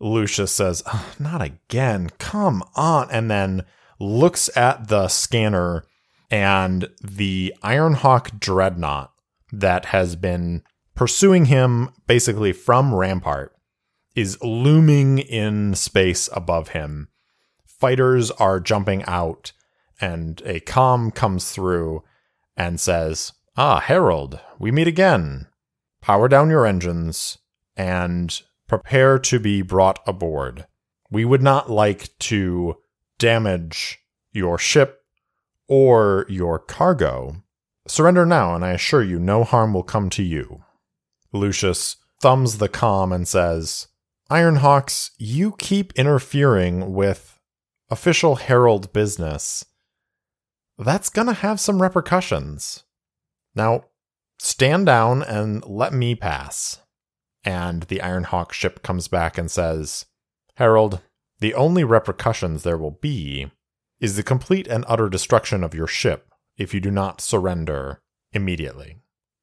Lucius 0.00 0.52
says, 0.52 0.82
Not 1.18 1.42
again. 1.42 2.10
Come 2.18 2.62
on. 2.74 3.08
And 3.10 3.30
then 3.30 3.64
looks 3.98 4.48
at 4.56 4.88
the 4.88 5.08
scanner, 5.08 5.84
and 6.30 6.88
the 7.02 7.54
Ironhawk 7.62 8.38
dreadnought 8.38 9.12
that 9.52 9.86
has 9.86 10.14
been 10.14 10.62
pursuing 10.94 11.46
him 11.46 11.90
basically 12.06 12.52
from 12.52 12.94
Rampart 12.94 13.54
is 14.14 14.40
looming 14.42 15.18
in 15.18 15.74
space 15.74 16.28
above 16.32 16.70
him. 16.70 17.08
Fighters 17.64 18.30
are 18.32 18.60
jumping 18.60 19.04
out, 19.04 19.52
and 20.00 20.42
a 20.44 20.60
com 20.60 21.10
comes 21.10 21.52
through 21.52 22.02
and 22.56 22.80
says, 22.80 23.32
Ah, 23.56 23.80
Herald, 23.80 24.40
we 24.58 24.70
meet 24.70 24.88
again. 24.88 25.46
Power 26.00 26.28
down 26.28 26.50
your 26.50 26.66
engines 26.66 27.38
and 27.76 28.42
prepare 28.68 29.18
to 29.18 29.40
be 29.40 29.62
brought 29.62 29.98
aboard. 30.06 30.66
We 31.10 31.24
would 31.24 31.42
not 31.42 31.70
like 31.70 32.16
to 32.18 32.76
damage 33.18 33.98
your 34.32 34.58
ship 34.58 35.00
or 35.66 36.26
your 36.28 36.58
cargo. 36.58 37.42
Surrender 37.86 38.26
now, 38.26 38.54
and 38.54 38.64
I 38.64 38.72
assure 38.72 39.02
you 39.02 39.18
no 39.18 39.42
harm 39.42 39.72
will 39.72 39.82
come 39.82 40.10
to 40.10 40.22
you. 40.22 40.62
Lucius 41.32 41.96
thumbs 42.20 42.58
the 42.58 42.68
com 42.68 43.12
and 43.12 43.26
says, 43.26 43.88
Ironhawks, 44.30 45.10
you 45.18 45.54
keep 45.58 45.92
interfering 45.94 46.92
with 46.92 47.40
official 47.90 48.36
Herald 48.36 48.92
business. 48.92 49.64
That's 50.78 51.08
gonna 51.08 51.32
have 51.32 51.58
some 51.58 51.80
repercussions. 51.80 52.84
Now, 53.54 53.84
stand 54.38 54.86
down 54.86 55.22
and 55.22 55.64
let 55.64 55.94
me 55.94 56.14
pass. 56.14 56.80
And 57.44 57.84
the 57.84 58.00
Iron 58.00 58.24
Hawk 58.24 58.52
ship 58.52 58.82
comes 58.82 59.08
back 59.08 59.38
and 59.38 59.50
says, 59.50 60.06
Herald, 60.56 61.00
the 61.40 61.54
only 61.54 61.84
repercussions 61.84 62.62
there 62.62 62.78
will 62.78 62.98
be 63.00 63.50
is 64.00 64.16
the 64.16 64.22
complete 64.22 64.66
and 64.66 64.84
utter 64.88 65.08
destruction 65.08 65.62
of 65.62 65.74
your 65.74 65.86
ship 65.86 66.32
if 66.56 66.74
you 66.74 66.80
do 66.80 66.90
not 66.90 67.20
surrender 67.20 68.00
immediately. 68.32 68.96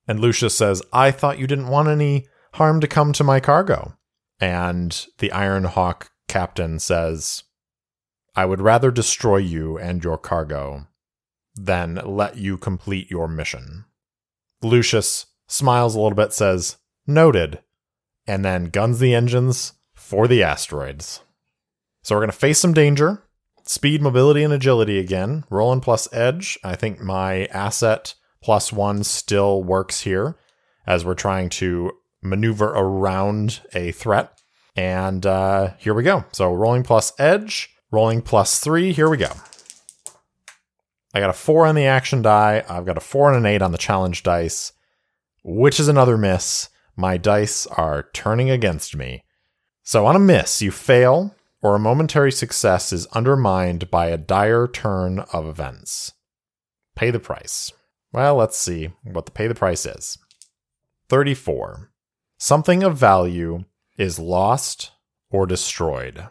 And 0.08 0.20
Lucius 0.20 0.58
says, 0.58 0.82
I 0.94 1.12
thought 1.12 1.40
you 1.40 1.48
didn't 1.48 1.68
want 1.68 1.88
any 1.88 2.28
harm 2.54 2.80
to 2.82 2.88
come 2.88 3.14
to 3.14 3.24
my 3.24 3.40
cargo. 3.40 3.98
And 4.40 5.06
the 5.18 5.32
Iron 5.32 5.64
Hawk 5.64 6.12
captain 6.28 6.80
says, 6.80 7.44
I 8.36 8.46
would 8.46 8.62
rather 8.62 8.92
destroy 8.92 9.38
you 9.38 9.78
and 9.78 10.04
your 10.04 10.18
cargo 10.18 10.88
than 11.56 12.02
let 12.04 12.38
you 12.38 12.58
complete 12.58 13.10
your 13.10 13.28
mission. 13.28 13.86
Lucius 14.62 15.28
smiles 15.48 15.96
a 15.96 16.00
little 16.00 16.16
bit, 16.16 16.34
says, 16.34 16.78
Noted, 17.08 17.60
and 18.28 18.44
then 18.44 18.66
guns 18.66 19.00
the 19.00 19.14
engines 19.14 19.74
for 19.94 20.28
the 20.28 20.44
asteroids. 20.44 21.22
So 22.04 22.16
we're 22.16 22.22
going 22.22 22.32
to 22.32 22.38
face 22.38 22.60
some 22.60 22.74
danger. 22.74 23.24
Speed, 23.64 24.02
mobility, 24.02 24.44
and 24.44 24.54
agility 24.54 25.00
again. 25.00 25.44
Rolling 25.50 25.82
plus 25.82 26.08
edge. 26.14 26.58
I 26.64 26.76
think 26.76 27.02
my 27.02 27.46
asset 27.46 28.14
plus 28.42 28.72
one 28.72 29.04
still 29.04 29.64
works 29.64 30.02
here 30.02 30.38
as 30.86 31.04
we're 31.04 31.16
trying 31.16 31.50
to 31.50 31.92
maneuver 32.22 32.68
around 32.68 33.62
a 33.74 33.92
threat. 33.92 34.40
And 34.76 35.26
uh, 35.26 35.72
here 35.80 35.94
we 35.94 36.04
go. 36.04 36.26
So 36.32 36.54
rolling 36.54 36.84
plus 36.84 37.14
edge, 37.18 37.70
rolling 37.92 38.22
plus 38.22 38.60
three. 38.60 38.92
Here 38.92 39.10
we 39.10 39.18
go. 39.18 39.32
I 41.14 41.20
got 41.20 41.30
a 41.30 41.34
four 41.34 41.66
on 41.66 41.76
the 41.76 41.86
action 41.86 42.22
die. 42.22 42.64
I've 42.68 42.86
got 42.86 42.98
a 42.98 43.02
four 43.02 43.30
and 43.30 43.38
an 43.38 43.52
eight 43.52 43.62
on 43.62 43.72
the 43.72 43.78
challenge 43.78 44.22
dice, 44.22 44.74
which 45.44 45.80
is 45.80 45.88
another 45.88 46.18
miss. 46.18 46.70
My 46.96 47.18
dice 47.18 47.68
are 47.68 48.10
turning 48.14 48.50
against 48.50 48.96
me. 48.96 49.24
So 49.84 50.06
on 50.06 50.16
a 50.16 50.20
miss, 50.20 50.62
you 50.62 50.72
fail, 50.72 51.36
or 51.62 51.76
a 51.76 51.80
momentary 51.80 52.32
success 52.32 52.94
is 52.94 53.06
undermined 53.08 53.92
by 53.92 54.08
a 54.08 54.18
dire 54.18 54.68
turn 54.68 55.20
of 55.34 55.48
events. 55.48 56.14
Pay 56.96 57.12
the 57.12 57.20
price. 57.20 57.72
Well, 58.12 58.36
let's 58.36 58.58
see 58.58 58.92
what 59.04 59.26
the 59.26 59.32
pay 59.32 59.48
the 59.48 59.56
price 59.56 59.86
is. 59.86 60.18
34. 61.10 61.92
Something 62.38 62.84
of 62.84 62.98
value 62.98 63.66
is 63.98 64.20
lost 64.20 64.92
or 65.30 65.46
destroyed. 65.46 66.28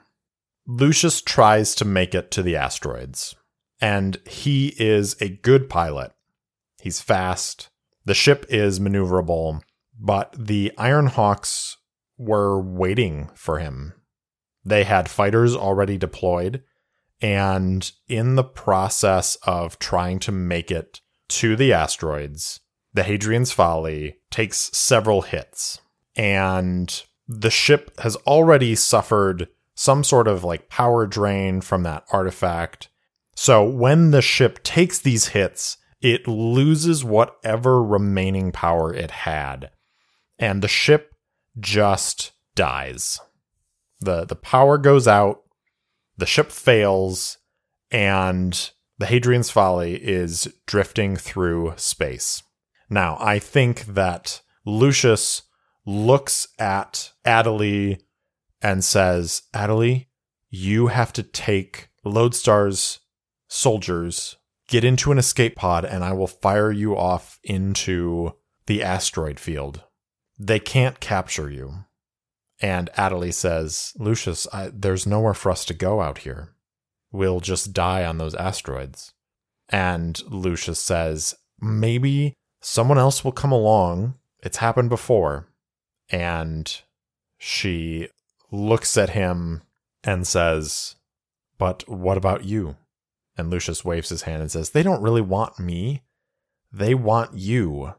Lucius 0.67 1.21
tries 1.21 1.75
to 1.75 1.85
make 1.85 2.15
it 2.15 2.31
to 2.31 2.43
the 2.43 2.57
asteroids, 2.57 3.37
and 3.81 4.17
he 4.27 4.75
is 4.79 5.15
a 5.21 5.29
good 5.29 5.69
pilot. 5.69 6.13
He's 6.81 7.01
fast. 7.01 7.69
The 8.07 8.15
ship 8.15 8.47
is 8.49 8.81
maneuverable, 8.81 9.61
but 9.99 10.35
the 10.39 10.73
Ironhawks 10.79 11.77
were 12.17 12.61
waiting 12.61 13.31
for 13.35 13.59
him. 13.59 13.95
They 14.65 14.85
had 14.85 15.09
fighters 15.09 15.55
already 15.55 15.99
deployed, 15.99 16.63
and 17.21 17.91
in 18.09 18.35
the 18.35 18.45
process 18.45 19.37
of 19.45 19.79
trying 19.79 20.19
to 20.21 20.33
make 20.33 20.71
it 20.71 21.01
to 21.29 21.57
the 21.57 21.73
asteroids, 21.73 22.61
the 22.93 23.03
Hadrian's 23.03 23.53
Folly 23.53 24.17
takes 24.31 24.71
several 24.77 25.23
hits 25.23 25.81
and 26.17 27.03
the 27.27 27.51
ship 27.51 27.99
has 28.01 28.17
already 28.27 28.75
suffered 28.75 29.49
some 29.75 30.05
sort 30.05 30.29
of 30.29 30.45
like 30.45 30.69
power 30.69 31.07
drain 31.07 31.61
from 31.61 31.83
that 31.83 32.05
artifact. 32.13 32.89
So 33.35 33.65
when 33.65 34.13
the 34.13 34.23
ship 34.23 34.63
takes 34.63 34.99
these 34.99 35.29
hits, 35.29 35.77
it 36.01 36.29
loses 36.29 37.03
whatever 37.03 37.83
remaining 37.83 38.53
power 38.53 38.95
it 38.95 39.11
had. 39.11 39.71
And 40.39 40.63
the 40.63 40.69
ship 40.69 41.15
just 41.59 42.33
dies. 42.55 43.21
The 44.01 44.25
the 44.25 44.37
power 44.37 44.79
goes 44.79 45.09
out, 45.09 45.43
the 46.17 46.27
ship 46.27 46.51
fails, 46.51 47.39
and 47.91 48.71
the 48.99 49.07
Hadrian's 49.07 49.51
Folly 49.51 49.97
is 49.97 50.53
drifting 50.67 51.17
through 51.17 51.75
space. 51.77 52.43
Now, 52.91 53.17
I 53.21 53.39
think 53.39 53.87
that 53.87 54.43
Lucius 54.65 55.43
looks 55.87 56.49
at 56.59 57.13
Adelie 57.25 58.01
and 58.63 58.85
says, 58.85 59.43
Adelie, 59.53 60.07
you 60.49 60.89
have 60.89 61.13
to 61.15 61.23
take 61.23 61.89
Lodestar's 62.05 63.01
soldiers, 63.49 64.37
get 64.69 64.85
into 64.85 65.13
an 65.13 65.19
escape 65.19 65.57
pod, 65.57 65.85
and 65.85 66.05
I 66.05 66.13
will 66.13 66.27
fire 66.27 66.71
you 66.71 66.97
off 66.97 67.39
into 67.43 68.33
the 68.67 68.83
asteroid 68.83 69.41
field. 69.41 69.83
They 70.39 70.59
can't 70.59 71.01
capture 71.01 71.51
you. 71.51 71.85
And 72.61 72.91
Adelie 72.97 73.35
says, 73.35 73.93
Lucius, 73.99 74.47
I, 74.53 74.71
there's 74.73 75.07
nowhere 75.07 75.35
for 75.35 75.51
us 75.51 75.65
to 75.67 75.75
go 75.75 76.01
out 76.01 76.19
here. 76.19 76.55
We'll 77.13 77.41
just 77.41 77.73
die 77.73 78.05
on 78.05 78.19
those 78.19 78.35
asteroids. 78.35 79.13
And 79.69 80.21
Lucius 80.31 80.81
says, 80.81 81.35
maybe 81.61 82.35
someone 82.61 82.99
else 82.99 83.25
will 83.25 83.33
come 83.33 83.53
along. 83.53 84.15
It's 84.43 84.59
happened 84.59 84.89
before. 84.89 85.49
And 86.11 86.81
she 87.39 88.09
looks 88.51 88.97
at 88.97 89.11
him 89.11 89.63
and 90.03 90.27
says, 90.27 90.97
But 91.59 91.89
what 91.89 92.17
about 92.17 92.45
you? 92.45 92.77
And 93.37 93.51
Lucius 93.51 93.85
waves 93.85 94.11
his 94.11 94.23
hand 94.23 94.43
and 94.43 94.51
says, 94.51 94.71
They 94.71 94.83
don't 94.83 95.03
really 95.03 95.23
want 95.23 95.59
me. 95.59 96.03
They 96.73 96.95
want 96.95 97.35
you. 97.35 97.95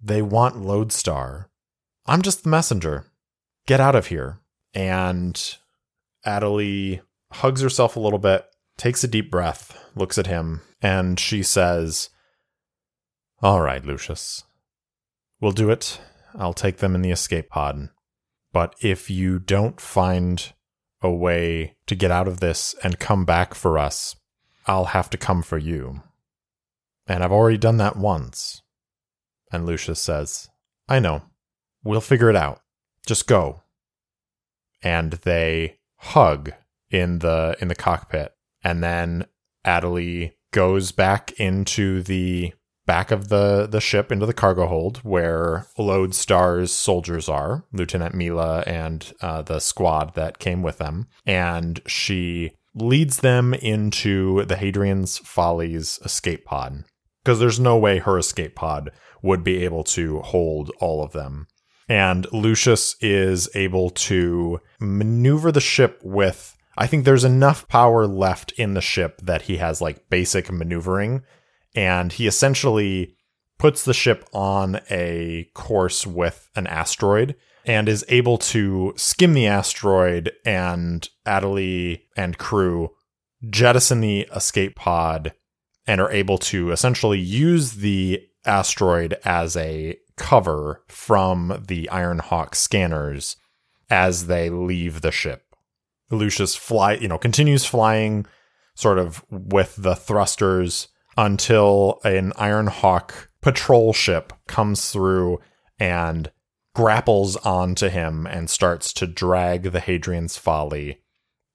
They 0.00 0.22
want 0.22 0.56
Lodestar. 0.56 1.50
I'm 2.06 2.22
just 2.22 2.42
the 2.42 2.50
messenger. 2.50 3.06
Get 3.66 3.80
out 3.80 3.94
of 3.94 4.08
here. 4.08 4.40
And 4.74 5.34
Adelie 6.26 7.00
hugs 7.32 7.60
herself 7.60 7.96
a 7.96 8.00
little 8.00 8.18
bit, 8.18 8.46
takes 8.76 9.04
a 9.04 9.08
deep 9.08 9.30
breath, 9.30 9.78
looks 9.94 10.18
at 10.18 10.26
him, 10.26 10.62
and 10.82 11.18
she 11.18 11.42
says, 11.42 12.10
All 13.40 13.60
right, 13.60 13.84
Lucius. 13.84 14.44
We'll 15.40 15.52
do 15.52 15.70
it. 15.70 16.00
I'll 16.34 16.54
take 16.54 16.78
them 16.78 16.94
in 16.94 17.02
the 17.02 17.10
escape 17.10 17.50
pod. 17.50 17.88
But 18.52 18.74
if 18.80 19.10
you 19.10 19.38
don't 19.38 19.80
find 19.80 20.52
a 21.02 21.10
way 21.10 21.76
to 21.86 21.94
get 21.94 22.10
out 22.10 22.28
of 22.28 22.40
this 22.40 22.74
and 22.82 22.98
come 22.98 23.24
back 23.24 23.54
for 23.54 23.78
us, 23.78 24.16
I'll 24.66 24.86
have 24.86 25.10
to 25.10 25.18
come 25.18 25.42
for 25.42 25.58
you. 25.58 26.02
And 27.06 27.22
I've 27.22 27.32
already 27.32 27.58
done 27.58 27.76
that 27.78 27.96
once. 27.96 28.62
And 29.52 29.66
Lucius 29.66 30.00
says, 30.00 30.48
I 30.88 30.98
know. 30.98 31.22
We'll 31.84 32.00
figure 32.00 32.30
it 32.30 32.36
out. 32.36 32.60
Just 33.06 33.26
go. 33.26 33.62
And 34.82 35.12
they 35.12 35.78
hug 35.98 36.52
in 36.90 37.20
the 37.20 37.56
in 37.60 37.68
the 37.68 37.74
cockpit. 37.74 38.32
And 38.62 38.82
then 38.82 39.26
Adelie 39.66 40.32
goes 40.52 40.92
back 40.92 41.32
into 41.32 42.02
the 42.02 42.54
back 42.86 43.10
of 43.10 43.28
the, 43.28 43.66
the 43.66 43.80
ship 43.80 44.12
into 44.12 44.26
the 44.26 44.34
cargo 44.34 44.66
hold 44.66 44.98
where 44.98 45.66
Lodestar's 45.78 46.72
soldiers 46.72 47.28
are, 47.28 47.64
Lieutenant 47.72 48.14
Mila 48.14 48.62
and 48.66 49.12
uh, 49.20 49.42
the 49.42 49.58
squad 49.58 50.14
that 50.14 50.38
came 50.38 50.62
with 50.62 50.78
them. 50.78 51.08
And 51.26 51.80
she 51.86 52.52
leads 52.74 53.18
them 53.18 53.54
into 53.54 54.44
the 54.44 54.56
Hadrian's 54.56 55.18
Folly's 55.18 55.98
escape 56.04 56.44
pod 56.44 56.84
because 57.22 57.40
there's 57.40 57.60
no 57.60 57.78
way 57.78 57.98
her 57.98 58.18
escape 58.18 58.54
pod 58.54 58.90
would 59.22 59.42
be 59.42 59.64
able 59.64 59.84
to 59.84 60.20
hold 60.20 60.70
all 60.78 61.02
of 61.02 61.12
them. 61.12 61.46
And 61.88 62.26
Lucius 62.32 62.96
is 63.00 63.48
able 63.54 63.90
to 63.90 64.60
maneuver 64.80 65.52
the 65.52 65.60
ship 65.60 66.00
with, 66.02 66.56
I 66.76 66.86
think 66.86 67.04
there's 67.04 67.24
enough 67.24 67.68
power 67.68 68.06
left 68.06 68.52
in 68.52 68.74
the 68.74 68.80
ship 68.80 69.20
that 69.22 69.42
he 69.42 69.58
has 69.58 69.80
like 69.80 70.08
basic 70.08 70.50
maneuvering. 70.50 71.22
And 71.74 72.12
he 72.12 72.26
essentially 72.26 73.16
puts 73.58 73.84
the 73.84 73.94
ship 73.94 74.24
on 74.32 74.80
a 74.90 75.48
course 75.54 76.06
with 76.06 76.48
an 76.56 76.66
asteroid 76.66 77.36
and 77.64 77.88
is 77.88 78.04
able 78.08 78.36
to 78.36 78.92
skim 78.96 79.34
the 79.34 79.46
asteroid 79.46 80.32
and 80.44 81.08
Adelie 81.26 82.02
and 82.16 82.36
crew 82.38 82.90
jettison 83.50 84.00
the 84.00 84.28
escape 84.34 84.76
pod 84.76 85.32
and 85.86 86.00
are 86.00 86.10
able 86.10 86.38
to 86.38 86.70
essentially 86.72 87.18
use 87.18 87.72
the 87.72 88.20
asteroid 88.44 89.16
as 89.24 89.56
a 89.56 89.96
cover 90.16 90.82
from 90.88 91.62
the 91.66 91.88
Ironhawk 91.92 92.54
scanners 92.54 93.36
as 93.90 94.26
they 94.26 94.50
leave 94.50 95.00
the 95.00 95.12
ship. 95.12 95.54
Lucius 96.10 96.54
fly, 96.54 96.94
you 96.94 97.08
know, 97.08 97.18
continues 97.18 97.64
flying 97.64 98.26
sort 98.74 98.98
of 98.98 99.24
with 99.30 99.76
the 99.76 99.94
thrusters 99.94 100.88
until 101.16 102.00
an 102.04 102.32
Iron 102.36 102.66
Hawk 102.66 103.30
patrol 103.40 103.92
ship 103.92 104.32
comes 104.46 104.90
through 104.90 105.40
and 105.78 106.30
grapples 106.74 107.36
onto 107.36 107.88
him 107.88 108.26
and 108.26 108.50
starts 108.50 108.92
to 108.94 109.06
drag 109.06 109.70
the 109.70 109.80
Hadrian's 109.80 110.36
Folly 110.36 111.02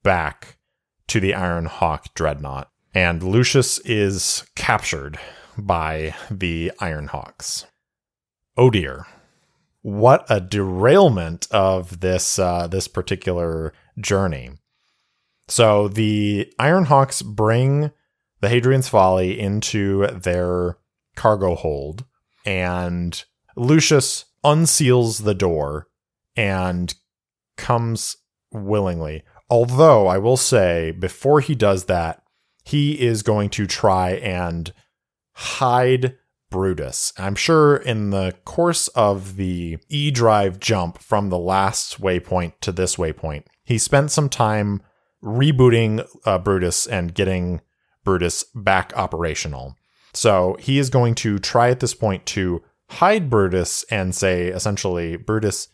back 0.02 0.58
to 1.08 1.20
the 1.20 1.34
Iron 1.34 1.66
Hawk 1.66 2.14
dreadnought. 2.14 2.70
And 2.94 3.22
Lucius 3.22 3.80
is 3.80 4.46
captured 4.56 5.20
by 5.62 6.16
the 6.30 6.72
Iron 6.80 7.08
Hawks. 7.08 7.66
Oh 8.58 8.70
dear. 8.70 9.06
What 9.82 10.26
a 10.30 10.42
derailment 10.42 11.48
of 11.52 12.02
this 12.02 12.38
uh, 12.38 12.68
this 12.68 12.88
particular 12.88 13.74
journey. 14.00 14.52
So 15.48 15.88
the 15.88 16.52
Iron 16.60 16.86
Hawks 16.86 17.22
bring 17.22 17.92
the 18.42 18.50
Hadrian's 18.50 18.90
Folly 18.90 19.40
into 19.40 20.08
their 20.08 20.78
cargo 21.16 21.56
hold, 21.56 22.06
and 22.46 23.24
Lucius 23.56 24.26
unseals 24.44 25.24
the 25.24 25.34
door 25.34 25.88
and 26.36 26.94
comes 27.58 28.18
willingly. 28.52 29.24
Although 29.50 30.08
I 30.08 30.18
will 30.18 30.38
say, 30.38 30.92
before 30.92 31.42
he 31.42 31.56
does 31.56 31.86
that, 31.86 32.22
he 32.64 33.02
is 33.02 33.24
going 33.24 33.50
to 33.52 33.66
try 33.66 34.12
and 34.12 34.72
hide 35.40 36.18
Brutus. 36.50 37.14
I'm 37.18 37.36
sure 37.36 37.78
in 37.78 38.10
the 38.10 38.36
course 38.44 38.90
of 38.90 39.38
the 39.38 39.78
E 39.88 40.12
drive 40.12 40.60
jump 40.60 40.98
from 40.98 41.30
the 41.30 41.38
last 41.38 42.02
waypoint 42.02 42.54
to 42.60 42.74
this 42.74 42.98
waypoint, 42.98 43.46
he 43.64 43.78
spent 43.78 44.12
some 44.12 44.28
time 44.28 44.82
rebooting 45.24 46.06
uh, 46.26 46.40
Brutus 46.40 46.86
and 46.86 47.14
getting 47.14 47.62
Brutus 48.04 48.44
back 48.54 48.92
operational. 48.98 49.78
So 50.14 50.58
he 50.60 50.78
is 50.78 50.90
going 50.90 51.16
to 51.16 51.40
try 51.40 51.70
at 51.70 51.80
this 51.80 51.94
point 51.94 52.26
to 52.28 52.62
hide 52.90 53.30
Brutus 53.30 53.84
and 53.84 54.14
say, 54.14 54.48
essentially, 54.48 55.16
Brutus, 55.16 55.70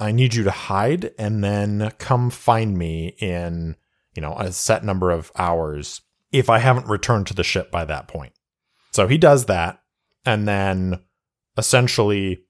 I 0.00 0.10
need 0.10 0.34
you 0.34 0.42
to 0.42 0.50
hide 0.50 1.12
and 1.18 1.44
then 1.44 1.92
come 1.98 2.30
find 2.30 2.76
me 2.76 3.14
in, 3.20 3.76
you 4.16 4.22
know, 4.22 4.34
a 4.38 4.50
set 4.50 4.82
number 4.82 5.12
of 5.12 5.30
hours 5.36 6.00
if 6.32 6.50
I 6.50 6.58
haven't 6.58 6.88
returned 6.88 7.28
to 7.28 7.34
the 7.34 7.44
ship 7.44 7.70
by 7.70 7.84
that 7.84 8.08
point. 8.08 8.32
So 8.94 9.08
he 9.08 9.18
does 9.18 9.46
that 9.46 9.80
and 10.24 10.46
then 10.46 11.00
essentially 11.58 12.44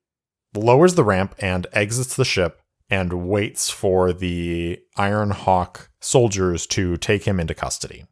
lowers 0.54 0.94
the 0.94 1.02
ramp 1.02 1.34
and 1.38 1.66
exits 1.72 2.14
the 2.14 2.24
ship 2.24 2.60
and 2.90 3.26
waits 3.26 3.70
for 3.70 4.12
the 4.12 4.78
Iron 4.98 5.30
Hawk 5.30 5.90
soldiers 6.00 6.66
to 6.68 6.98
take 6.98 7.24
him 7.24 7.40
into 7.40 7.54
custody. 7.54 8.04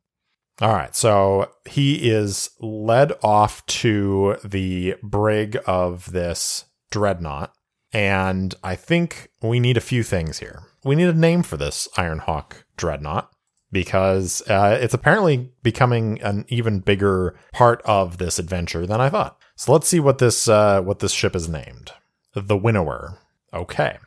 All 0.63 0.73
right, 0.73 0.97
so 0.97 1.51
he 1.69 2.11
is 2.11 2.51
led 2.59 3.13
off 3.23 3.65
to 3.67 4.37
the 4.43 4.97
brig 5.03 5.59
of 5.67 6.13
this 6.13 6.65
dreadnought, 6.91 7.53
and 7.93 8.55
I 8.65 8.77
think 8.77 9.29
we 9.43 9.61
need 9.61 9.77
a 9.77 9.83
few 9.83 10.03
things 10.03 10.39
here. 10.39 10.63
We 10.85 10.97
need 10.97 11.09
a 11.09 11.15
name 11.15 11.43
for 11.43 11.59
this 11.59 11.87
Iron 11.99 12.19
Hawk 12.19 12.65
dreadnought 12.77 13.31
because 13.73 14.43
uh, 14.49 14.79
it's 14.81 14.95
apparently 14.95 15.51
becoming 15.63 16.21
an 16.23 16.45
even 16.49 16.81
bigger 16.81 17.35
part 17.53 17.83
of 17.85 18.19
this 18.19 18.39
adventure 18.39 18.87
than 18.87 19.01
I 19.01 19.09
thought. 19.09 19.41
So 19.57 19.73
let's 19.73 19.89
see 19.89 20.01
what 20.01 20.19
this 20.19 20.49
uh, 20.49 20.83
what 20.83 21.01
this 21.01 21.13
ship 21.13 21.35
is 21.35 21.49
named. 21.49 21.93
The 22.35 22.57
Winnower. 22.57 23.19
Okay, 23.53 23.99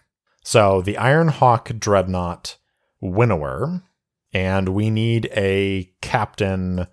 so 0.44 0.82
the 0.82 0.98
Iron 0.98 1.28
Hawk 1.28 1.72
dreadnought 1.78 2.58
Winnower 3.02 3.84
and 4.34 4.70
we 4.70 4.90
need 4.90 5.30
a 5.34 5.90
captain 6.02 6.88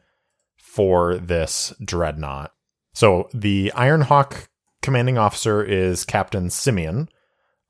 for 0.56 1.16
this 1.16 1.72
dreadnought. 1.84 2.52
So 2.94 3.28
the 3.34 3.72
Iron 3.74 4.02
Hawk 4.02 4.48
commanding 4.80 5.18
officer 5.18 5.62
is 5.62 6.04
Captain 6.04 6.50
Simeon 6.50 7.08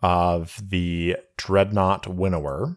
of 0.02 0.60
the 0.62 1.16
dreadnought 1.36 2.06
Winnower. 2.06 2.76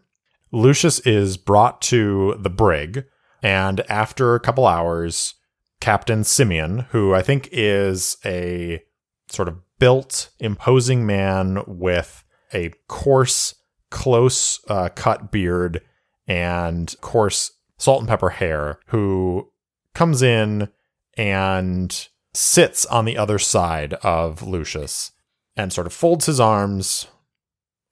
Lucius 0.52 1.00
is 1.00 1.36
brought 1.36 1.80
to 1.82 2.36
the 2.38 2.50
brig, 2.50 3.04
and 3.42 3.80
after 3.90 4.34
a 4.34 4.40
couple 4.40 4.66
hours, 4.66 5.34
Captain 5.80 6.24
Simeon, 6.24 6.86
who 6.90 7.14
I 7.14 7.22
think 7.22 7.48
is 7.52 8.16
a 8.24 8.82
sort 9.28 9.48
of 9.48 9.58
built, 9.78 10.30
imposing 10.38 11.04
man 11.04 11.62
with 11.66 12.24
a 12.54 12.72
coarse, 12.88 13.54
close 13.90 14.60
uh, 14.68 14.88
cut 14.94 15.30
beard 15.30 15.82
and 16.26 16.94
coarse 17.00 17.52
Salt 17.78 18.00
and 18.00 18.08
Pepper 18.08 18.30
Hair, 18.30 18.78
who 18.86 19.50
comes 19.94 20.22
in 20.22 20.68
and 21.16 22.08
sits 22.32 22.86
on 22.86 23.04
the 23.04 23.16
other 23.16 23.38
side 23.38 23.94
of 23.94 24.42
Lucius 24.42 25.12
and 25.56 25.72
sort 25.72 25.86
of 25.86 25.92
folds 25.92 26.26
his 26.26 26.40
arms 26.40 27.06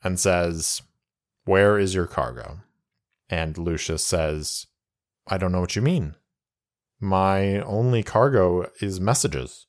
and 0.02 0.20
says, 0.20 0.82
Where 1.44 1.78
is 1.78 1.94
your 1.94 2.06
cargo? 2.06 2.60
And 3.28 3.58
Lucius 3.58 4.04
says, 4.04 4.66
I 5.26 5.38
don't 5.38 5.52
know 5.52 5.60
what 5.60 5.76
you 5.76 5.82
mean. 5.82 6.14
My 7.00 7.60
only 7.60 8.02
cargo 8.02 8.70
is 8.80 9.00
messages. 9.00 9.66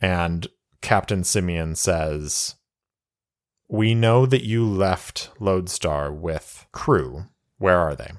And 0.00 0.46
Captain 0.80 1.24
Simeon 1.24 1.74
says, 1.74 2.54
We 3.68 3.94
know 3.94 4.26
that 4.26 4.44
you 4.44 4.66
left 4.66 5.30
Lodestar 5.40 6.12
with 6.12 6.66
crew. 6.72 7.26
Where 7.58 7.78
are 7.78 7.94
they? 7.94 8.12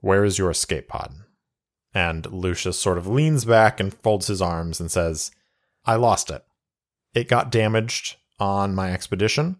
Where 0.00 0.24
is 0.24 0.38
your 0.38 0.50
escape 0.50 0.88
pod? 0.88 1.12
And 1.94 2.30
Lucius 2.32 2.78
sort 2.78 2.98
of 2.98 3.06
leans 3.06 3.44
back 3.44 3.80
and 3.80 3.92
folds 3.92 4.26
his 4.26 4.42
arms 4.42 4.80
and 4.80 4.90
says, 4.90 5.30
I 5.84 5.96
lost 5.96 6.30
it. 6.30 6.44
It 7.14 7.28
got 7.28 7.50
damaged 7.50 8.16
on 8.38 8.74
my 8.74 8.92
expedition. 8.92 9.58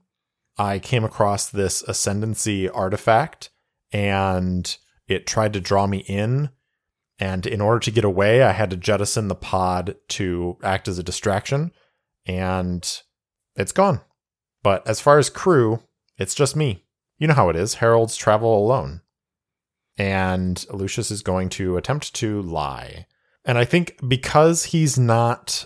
I 0.58 0.78
came 0.78 1.04
across 1.04 1.48
this 1.48 1.82
ascendancy 1.82 2.68
artifact 2.68 3.50
and 3.92 4.76
it 5.06 5.26
tried 5.26 5.52
to 5.52 5.60
draw 5.60 5.86
me 5.86 5.98
in. 5.98 6.50
And 7.20 7.46
in 7.46 7.60
order 7.60 7.80
to 7.80 7.90
get 7.90 8.04
away, 8.04 8.42
I 8.42 8.52
had 8.52 8.70
to 8.70 8.76
jettison 8.76 9.28
the 9.28 9.34
pod 9.34 9.96
to 10.08 10.56
act 10.62 10.88
as 10.88 10.98
a 10.98 11.02
distraction. 11.02 11.72
And 12.26 12.86
it's 13.56 13.72
gone. 13.72 14.00
But 14.62 14.86
as 14.86 15.00
far 15.00 15.18
as 15.18 15.30
crew, 15.30 15.80
it's 16.16 16.34
just 16.34 16.56
me. 16.56 16.84
You 17.18 17.26
know 17.26 17.34
how 17.34 17.48
it 17.48 17.56
is. 17.56 17.74
Heralds 17.74 18.16
travel 18.16 18.56
alone. 18.56 19.02
And 19.96 20.64
Lucius 20.70 21.10
is 21.10 21.22
going 21.22 21.48
to 21.50 21.76
attempt 21.76 22.14
to 22.16 22.42
lie. 22.42 23.06
And 23.44 23.58
I 23.58 23.64
think 23.64 23.96
because 24.06 24.64
he's 24.64 24.98
not 24.98 25.64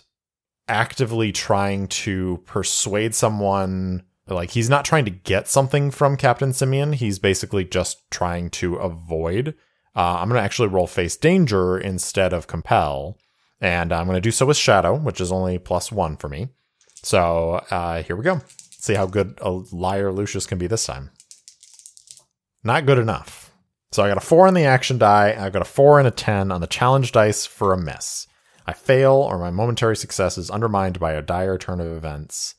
actively 0.68 1.32
trying 1.32 1.88
to 1.88 2.42
persuade 2.46 3.14
someone 3.14 4.04
like 4.34 4.50
he's 4.50 4.70
not 4.70 4.84
trying 4.84 5.04
to 5.04 5.10
get 5.10 5.48
something 5.48 5.90
from 5.90 6.16
Captain 6.16 6.52
Simeon. 6.52 6.92
He's 6.92 7.18
basically 7.18 7.64
just 7.64 8.10
trying 8.10 8.50
to 8.50 8.76
avoid. 8.76 9.54
Uh, 9.94 10.18
I'm 10.18 10.28
going 10.28 10.38
to 10.38 10.44
actually 10.44 10.68
roll 10.68 10.86
face 10.86 11.16
danger 11.16 11.78
instead 11.78 12.32
of 12.32 12.46
compel. 12.46 13.18
And 13.60 13.92
I'm 13.92 14.06
going 14.06 14.16
to 14.16 14.20
do 14.20 14.32
so 14.32 14.46
with 14.46 14.56
shadow, 14.56 14.96
which 14.96 15.20
is 15.20 15.30
only 15.30 15.58
plus 15.58 15.92
one 15.92 16.16
for 16.16 16.28
me. 16.28 16.48
So 17.02 17.64
uh, 17.70 18.02
here 18.02 18.16
we 18.16 18.24
go. 18.24 18.40
See 18.70 18.94
how 18.94 19.06
good 19.06 19.38
a 19.40 19.50
liar 19.50 20.10
Lucius 20.12 20.46
can 20.46 20.58
be 20.58 20.66
this 20.66 20.86
time. 20.86 21.10
Not 22.64 22.86
good 22.86 22.98
enough. 22.98 23.52
So 23.92 24.02
I 24.02 24.08
got 24.08 24.16
a 24.16 24.20
four 24.20 24.46
on 24.46 24.54
the 24.54 24.64
action 24.64 24.98
die. 24.98 25.36
I've 25.38 25.52
got 25.52 25.62
a 25.62 25.66
four 25.66 25.98
and 25.98 26.08
a 26.08 26.12
10 26.12 26.50
on 26.50 26.60
the 26.60 26.66
challenge 26.66 27.12
dice 27.12 27.44
for 27.46 27.72
a 27.72 27.78
miss. 27.78 28.26
I 28.66 28.72
fail, 28.72 29.14
or 29.14 29.38
my 29.38 29.50
momentary 29.50 29.96
success 29.96 30.38
is 30.38 30.50
undermined 30.50 30.98
by 30.98 31.12
a 31.12 31.22
dire 31.22 31.58
turn 31.58 31.80
of 31.80 31.88
events. 31.88 32.54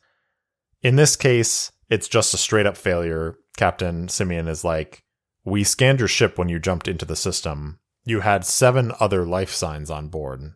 In 0.83 0.97
this 0.97 1.15
case, 1.15 1.71
it's 1.89 2.09
just 2.09 2.33
a 2.33 2.37
straight 2.37 2.65
up 2.65 2.75
failure. 2.75 3.37
Captain 3.55 4.09
Simeon 4.09 4.49
is 4.49 4.65
like, 4.65 5.03
We 5.45 5.63
scanned 5.63 5.99
your 5.99 6.09
ship 6.09 6.37
when 6.37 6.49
you 6.49 6.59
jumped 6.59 6.89
into 6.89 7.05
the 7.05 7.15
system. 7.15 7.79
You 8.03 8.19
had 8.19 8.45
seven 8.45 8.91
other 8.99 9.25
life 9.25 9.51
signs 9.51 9.89
on 9.89 10.09
board. 10.09 10.53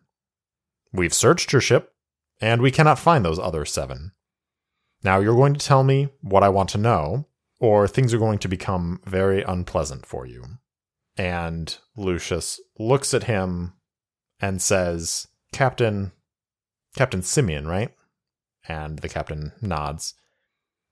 We've 0.92 1.14
searched 1.14 1.52
your 1.52 1.62
ship, 1.62 1.94
and 2.42 2.60
we 2.60 2.70
cannot 2.70 2.98
find 2.98 3.24
those 3.24 3.38
other 3.38 3.64
seven. 3.64 4.12
Now 5.02 5.18
you're 5.18 5.34
going 5.34 5.54
to 5.54 5.66
tell 5.66 5.82
me 5.82 6.08
what 6.20 6.42
I 6.42 6.50
want 6.50 6.68
to 6.70 6.78
know, 6.78 7.26
or 7.58 7.88
things 7.88 8.12
are 8.12 8.18
going 8.18 8.38
to 8.40 8.48
become 8.48 9.00
very 9.06 9.42
unpleasant 9.42 10.04
for 10.04 10.26
you. 10.26 10.44
And 11.16 11.76
Lucius 11.96 12.60
looks 12.78 13.14
at 13.14 13.24
him 13.24 13.72
and 14.40 14.60
says, 14.60 15.26
Captain, 15.52 16.12
Captain 16.94 17.22
Simeon, 17.22 17.66
right? 17.66 17.92
And 18.68 18.98
the 18.98 19.08
captain 19.08 19.52
nods. 19.62 20.14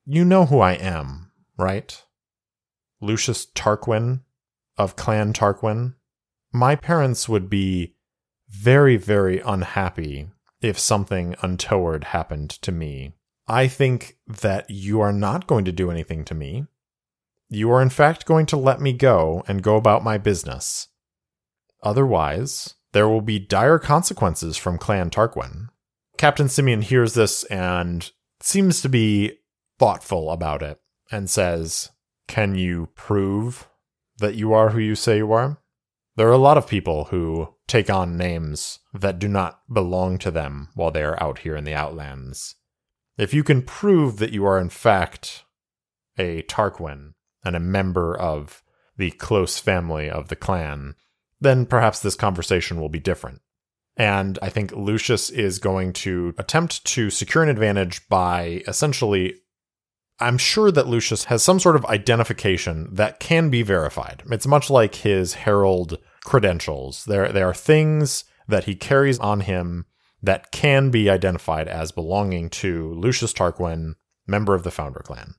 You 0.05 0.25
know 0.25 0.47
who 0.47 0.61
I 0.61 0.73
am, 0.73 1.31
right? 1.59 2.03
Lucius 3.01 3.47
Tarquin 3.47 4.21
of 4.79 4.97
Clan 4.97 5.33
Tarquin. 5.33 5.95
My 6.53 6.75
parents 6.75 7.29
would 7.29 7.51
be 7.51 7.95
very, 8.49 8.97
very 8.97 9.41
unhappy 9.41 10.29
if 10.61 10.79
something 10.79 11.35
untoward 11.43 12.05
happened 12.05 12.51
to 12.51 12.73
me. 12.73 13.13
I 13.47 13.69
think 13.69 14.17
that 14.27 14.69
you 14.71 15.01
are 15.01 15.13
not 15.13 15.47
going 15.47 15.65
to 15.67 15.73
do 15.73 15.91
anything 15.91 16.25
to 16.25 16.35
me. 16.35 16.67
You 17.49 17.71
are, 17.71 17.83
in 17.83 17.91
fact, 17.91 18.27
going 18.27 18.47
to 18.47 18.57
let 18.57 18.81
me 18.81 18.93
go 18.93 19.45
and 19.47 19.63
go 19.63 19.77
about 19.77 20.03
my 20.03 20.19
business. 20.19 20.89
Otherwise, 21.83 22.75
there 22.93 23.09
will 23.09 23.21
be 23.21 23.39
dire 23.39 23.79
consequences 23.79 24.57
from 24.57 24.79
Clan 24.79 25.11
Tarquin. 25.11 25.69
Captain 26.19 26.49
Simeon 26.49 26.83
hears 26.83 27.15
this 27.15 27.45
and 27.45 28.11
seems 28.41 28.81
to 28.83 28.89
be 28.89 29.39
thoughtful 29.79 30.31
about 30.31 30.63
it 30.63 30.81
and 31.11 31.29
says, 31.29 31.91
Can 32.27 32.55
you 32.55 32.89
prove 32.95 33.69
that 34.19 34.35
you 34.35 34.53
are 34.53 34.71
who 34.71 34.79
you 34.79 34.95
say 34.95 35.19
you 35.19 35.33
are? 35.33 35.59
There 36.17 36.29
are 36.29 36.33
a 36.33 36.39
lot 36.39 36.57
of 36.57 36.67
people 36.67 37.05
who 37.05 37.55
take 37.67 37.91
on 37.91 38.17
names 38.17 38.79
that 38.95 39.19
do 39.19 39.29
not 39.29 39.61
belong 39.71 40.19
to 40.19 40.31
them 40.31 40.71
while 40.75 40.91
they 40.91 41.03
are 41.03 41.23
out 41.23 41.41
here 41.41 41.55
in 41.57 41.65
the 41.65 41.75
Outlands. 41.75 42.55
If 43.19 43.35
you 43.35 43.45
can 43.45 43.63
prove 43.63 44.19
that 44.19 44.33
you 44.33 44.47
are 44.47 44.59
in 44.59 44.71
fact 44.71 45.45
a 46.19 46.43
Tarquin 46.43 47.13
and 47.45 47.55
a 47.55 47.61
member 47.61 48.17
of 48.17 48.63
the 48.97 49.11
close 49.13 49.59
family 49.59 50.09
of 50.09 50.29
the 50.29 50.37
clan, 50.37 50.95
then 51.41 51.67
perhaps 51.67 52.01
this 52.01 52.15
conversation 52.15 52.81
will 52.81 52.89
be 52.89 52.99
different. 52.99 53.43
And 53.97 54.39
I 54.43 54.51
think 54.51 54.73
Lucius 54.73 55.31
is 55.31 55.59
going 55.59 55.93
to 55.95 56.35
attempt 56.39 56.85
to 56.85 57.11
secure 57.11 57.43
an 57.43 57.49
advantage 57.49 58.07
by 58.09 58.63
essentially. 58.67 59.37
I'm 60.19 60.39
sure 60.39 60.71
that 60.71 60.87
Lucius 60.87 61.25
has 61.25 61.43
some 61.43 61.61
sort 61.61 61.77
of 61.77 61.85
identification 61.85 62.89
that 62.95 63.21
can 63.21 63.51
be 63.51 63.61
verified. 63.61 64.23
It's 64.31 64.47
much 64.47 64.71
like 64.71 64.95
his 64.95 65.35
herald 65.35 65.99
credentials. 66.25 67.05
There, 67.05 67.31
there 67.31 67.47
are 67.47 67.55
things 67.55 68.25
that 68.49 68.65
he 68.65 68.75
carries 68.75 69.19
on 69.19 69.41
him 69.41 69.85
that 70.23 70.51
can 70.53 70.91
be 70.91 71.11
identified 71.11 71.69
as 71.69 71.93
belonging 71.93 72.49
to 72.49 72.95
Lucius 72.95 73.33
Tarquin, 73.33 73.95
member 74.27 74.55
of 74.55 74.63
the 74.63 74.71
Founder 74.71 75.01
clan. 75.01 75.35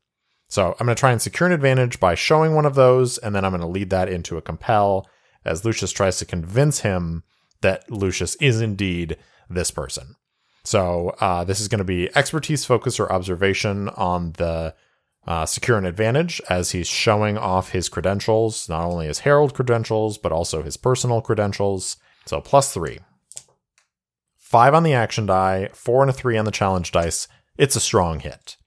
So 0.47 0.75
I'm 0.79 0.85
going 0.85 0.95
to 0.95 0.99
try 0.99 1.11
and 1.11 1.21
secure 1.21 1.47
an 1.47 1.53
advantage 1.53 1.99
by 1.99 2.15
showing 2.15 2.55
one 2.55 2.65
of 2.65 2.75
those, 2.75 3.17
and 3.17 3.35
then 3.35 3.43
I'm 3.43 3.51
going 3.51 3.61
to 3.61 3.67
lead 3.67 3.89
that 3.89 4.09
into 4.09 4.37
a 4.37 4.41
compel 4.41 5.09
as 5.43 5.65
Lucius 5.65 5.91
tries 5.91 6.19
to 6.19 6.25
convince 6.25 6.81
him 6.81 7.23
that 7.61 7.89
Lucius 7.91 8.35
is 8.35 8.61
indeed 8.61 9.17
this 9.49 9.71
person. 9.71 10.15
So 10.63 11.15
uh, 11.21 11.43
this 11.45 11.59
is 11.61 11.67
going 11.67 11.79
to 11.79 11.85
be 11.85 12.09
expertise, 12.15 12.65
focus, 12.65 12.99
or 12.99 13.11
observation 13.11 13.89
on 13.89 14.33
the 14.33 14.75
uh, 15.25 15.45
secure 15.45 15.77
an 15.77 15.85
advantage 15.85 16.41
as 16.49 16.71
he's 16.71 16.87
showing 16.87 17.37
off 17.37 17.71
his 17.71 17.89
credentials, 17.89 18.67
not 18.69 18.85
only 18.85 19.07
his 19.07 19.19
herald 19.19 19.53
credentials, 19.53 20.17
but 20.17 20.31
also 20.31 20.63
his 20.63 20.77
personal 20.77 21.21
credentials. 21.21 21.97
So 22.25 22.41
plus 22.41 22.73
three. 22.73 22.99
Five 24.37 24.73
on 24.73 24.83
the 24.83 24.93
action 24.93 25.25
die, 25.25 25.69
four 25.73 26.01
and 26.01 26.09
a 26.09 26.13
three 26.13 26.37
on 26.37 26.45
the 26.45 26.51
challenge 26.51 26.91
dice. 26.91 27.27
It's 27.57 27.75
a 27.75 27.81
strong 27.81 28.21
hit. 28.21 28.57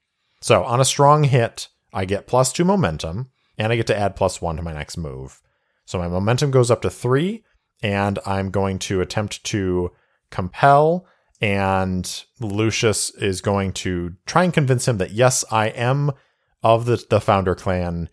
So 0.40 0.64
on 0.64 0.80
a 0.80 0.84
strong 0.84 1.24
hit, 1.24 1.68
I 1.92 2.04
get 2.04 2.26
plus 2.26 2.52
two 2.52 2.64
momentum, 2.64 3.30
and 3.58 3.72
I 3.72 3.76
get 3.76 3.86
to 3.88 3.96
add 3.96 4.16
plus 4.16 4.40
one 4.40 4.56
to 4.56 4.62
my 4.62 4.72
next 4.72 4.96
move. 4.96 5.40
So 5.84 5.98
my 5.98 6.08
momentum 6.08 6.50
goes 6.50 6.70
up 6.70 6.82
to 6.82 6.90
three, 6.90 7.44
and 7.82 8.18
I'm 8.26 8.50
going 8.50 8.78
to 8.80 9.00
attempt 9.00 9.42
to 9.44 9.90
compel. 10.30 11.06
And 11.40 12.24
Lucius 12.38 13.10
is 13.10 13.40
going 13.40 13.72
to 13.72 14.14
try 14.26 14.44
and 14.44 14.52
convince 14.52 14.86
him 14.86 14.98
that, 14.98 15.12
yes, 15.12 15.44
I 15.50 15.68
am 15.68 16.12
of 16.62 16.84
the, 16.84 17.02
the 17.08 17.20
founder 17.20 17.54
clan. 17.54 18.10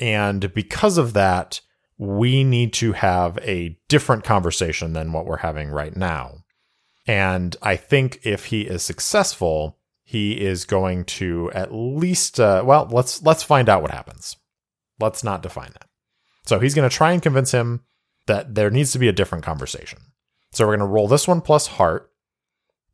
And 0.00 0.52
because 0.54 0.96
of 0.96 1.12
that, 1.14 1.60
we 1.98 2.44
need 2.44 2.72
to 2.74 2.92
have 2.92 3.38
a 3.38 3.76
different 3.88 4.22
conversation 4.22 4.92
than 4.92 5.12
what 5.12 5.26
we're 5.26 5.38
having 5.38 5.70
right 5.70 5.96
now. 5.96 6.44
And 7.06 7.56
I 7.62 7.74
think 7.74 8.20
if 8.22 8.46
he 8.46 8.62
is 8.62 8.82
successful, 8.82 9.78
he 10.04 10.40
is 10.40 10.64
going 10.64 11.04
to 11.04 11.50
at 11.52 11.74
least 11.74 12.38
uh, 12.38 12.62
well, 12.64 12.88
let's 12.90 13.22
let's 13.22 13.42
find 13.42 13.68
out 13.68 13.82
what 13.82 13.90
happens. 13.90 14.36
Let's 15.00 15.24
not 15.24 15.42
define 15.42 15.70
that. 15.72 15.88
So 16.46 16.60
he's 16.60 16.74
going 16.74 16.88
to 16.88 16.94
try 16.94 17.12
and 17.12 17.22
convince 17.22 17.52
him 17.52 17.82
that 18.28 18.54
there 18.54 18.70
needs 18.70 18.92
to 18.92 18.98
be 18.98 19.08
a 19.08 19.12
different 19.12 19.44
conversation. 19.44 19.98
So 20.52 20.64
we're 20.64 20.76
going 20.76 20.88
to 20.88 20.94
roll 20.94 21.08
this 21.08 21.26
one 21.26 21.40
plus 21.40 21.66
heart, 21.66 22.10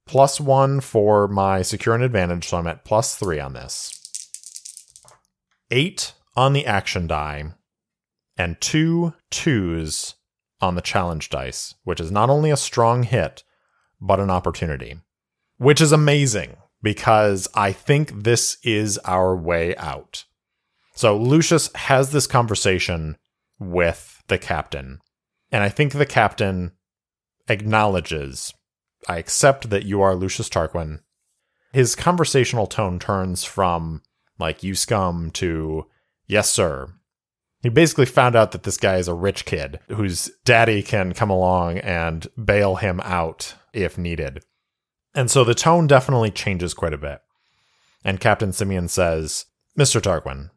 plus 0.06 0.40
one 0.40 0.80
for 0.80 1.28
my 1.28 1.62
secure 1.62 1.94
an 1.94 2.02
advantage. 2.02 2.48
So 2.48 2.56
I'm 2.56 2.66
at 2.66 2.84
plus 2.84 3.16
three 3.16 3.38
on 3.38 3.52
this. 3.52 4.00
Eight 5.70 6.14
on 6.34 6.52
the 6.52 6.66
action 6.66 7.06
die, 7.06 7.52
and 8.36 8.60
two 8.60 9.14
twos 9.30 10.14
on 10.60 10.74
the 10.74 10.80
challenge 10.80 11.30
dice, 11.30 11.74
which 11.84 12.00
is 12.00 12.10
not 12.10 12.30
only 12.30 12.50
a 12.50 12.56
strong 12.56 13.02
hit, 13.02 13.44
but 14.00 14.20
an 14.20 14.30
opportunity, 14.30 14.98
which 15.58 15.80
is 15.80 15.92
amazing 15.92 16.56
because 16.82 17.48
I 17.54 17.72
think 17.72 18.24
this 18.24 18.58
is 18.62 18.98
our 18.98 19.36
way 19.36 19.76
out. 19.76 20.24
So 20.94 21.16
Lucius 21.16 21.72
has 21.74 22.10
this 22.10 22.26
conversation 22.26 23.16
with 23.58 24.22
the 24.28 24.38
captain. 24.38 25.00
And 25.54 25.62
I 25.62 25.68
think 25.68 25.92
the 25.92 26.04
captain 26.04 26.72
acknowledges 27.48 28.52
I 29.08 29.18
accept 29.18 29.70
that 29.70 29.84
you 29.84 30.02
are 30.02 30.16
Lucius 30.16 30.48
Tarquin. 30.48 30.98
His 31.72 31.94
conversational 31.94 32.66
tone 32.66 32.98
turns 32.98 33.44
from 33.44 34.02
like 34.36 34.64
you 34.64 34.74
scum 34.74 35.30
to 35.34 35.86
yes 36.26 36.50
sir. 36.50 36.88
He 37.62 37.68
basically 37.68 38.06
found 38.06 38.34
out 38.34 38.50
that 38.50 38.64
this 38.64 38.76
guy 38.76 38.96
is 38.96 39.06
a 39.06 39.14
rich 39.14 39.44
kid 39.44 39.78
whose 39.86 40.28
daddy 40.44 40.82
can 40.82 41.12
come 41.12 41.30
along 41.30 41.78
and 41.78 42.26
bail 42.44 42.74
him 42.74 42.98
out 43.04 43.54
if 43.72 43.96
needed. 43.96 44.44
And 45.14 45.30
so 45.30 45.44
the 45.44 45.54
tone 45.54 45.86
definitely 45.86 46.32
changes 46.32 46.74
quite 46.74 46.94
a 46.94 46.98
bit. 46.98 47.20
And 48.04 48.18
Captain 48.18 48.52
Simeon 48.52 48.88
says, 48.88 49.44
Mr. 49.78 50.00
Tarquin, 50.00 50.50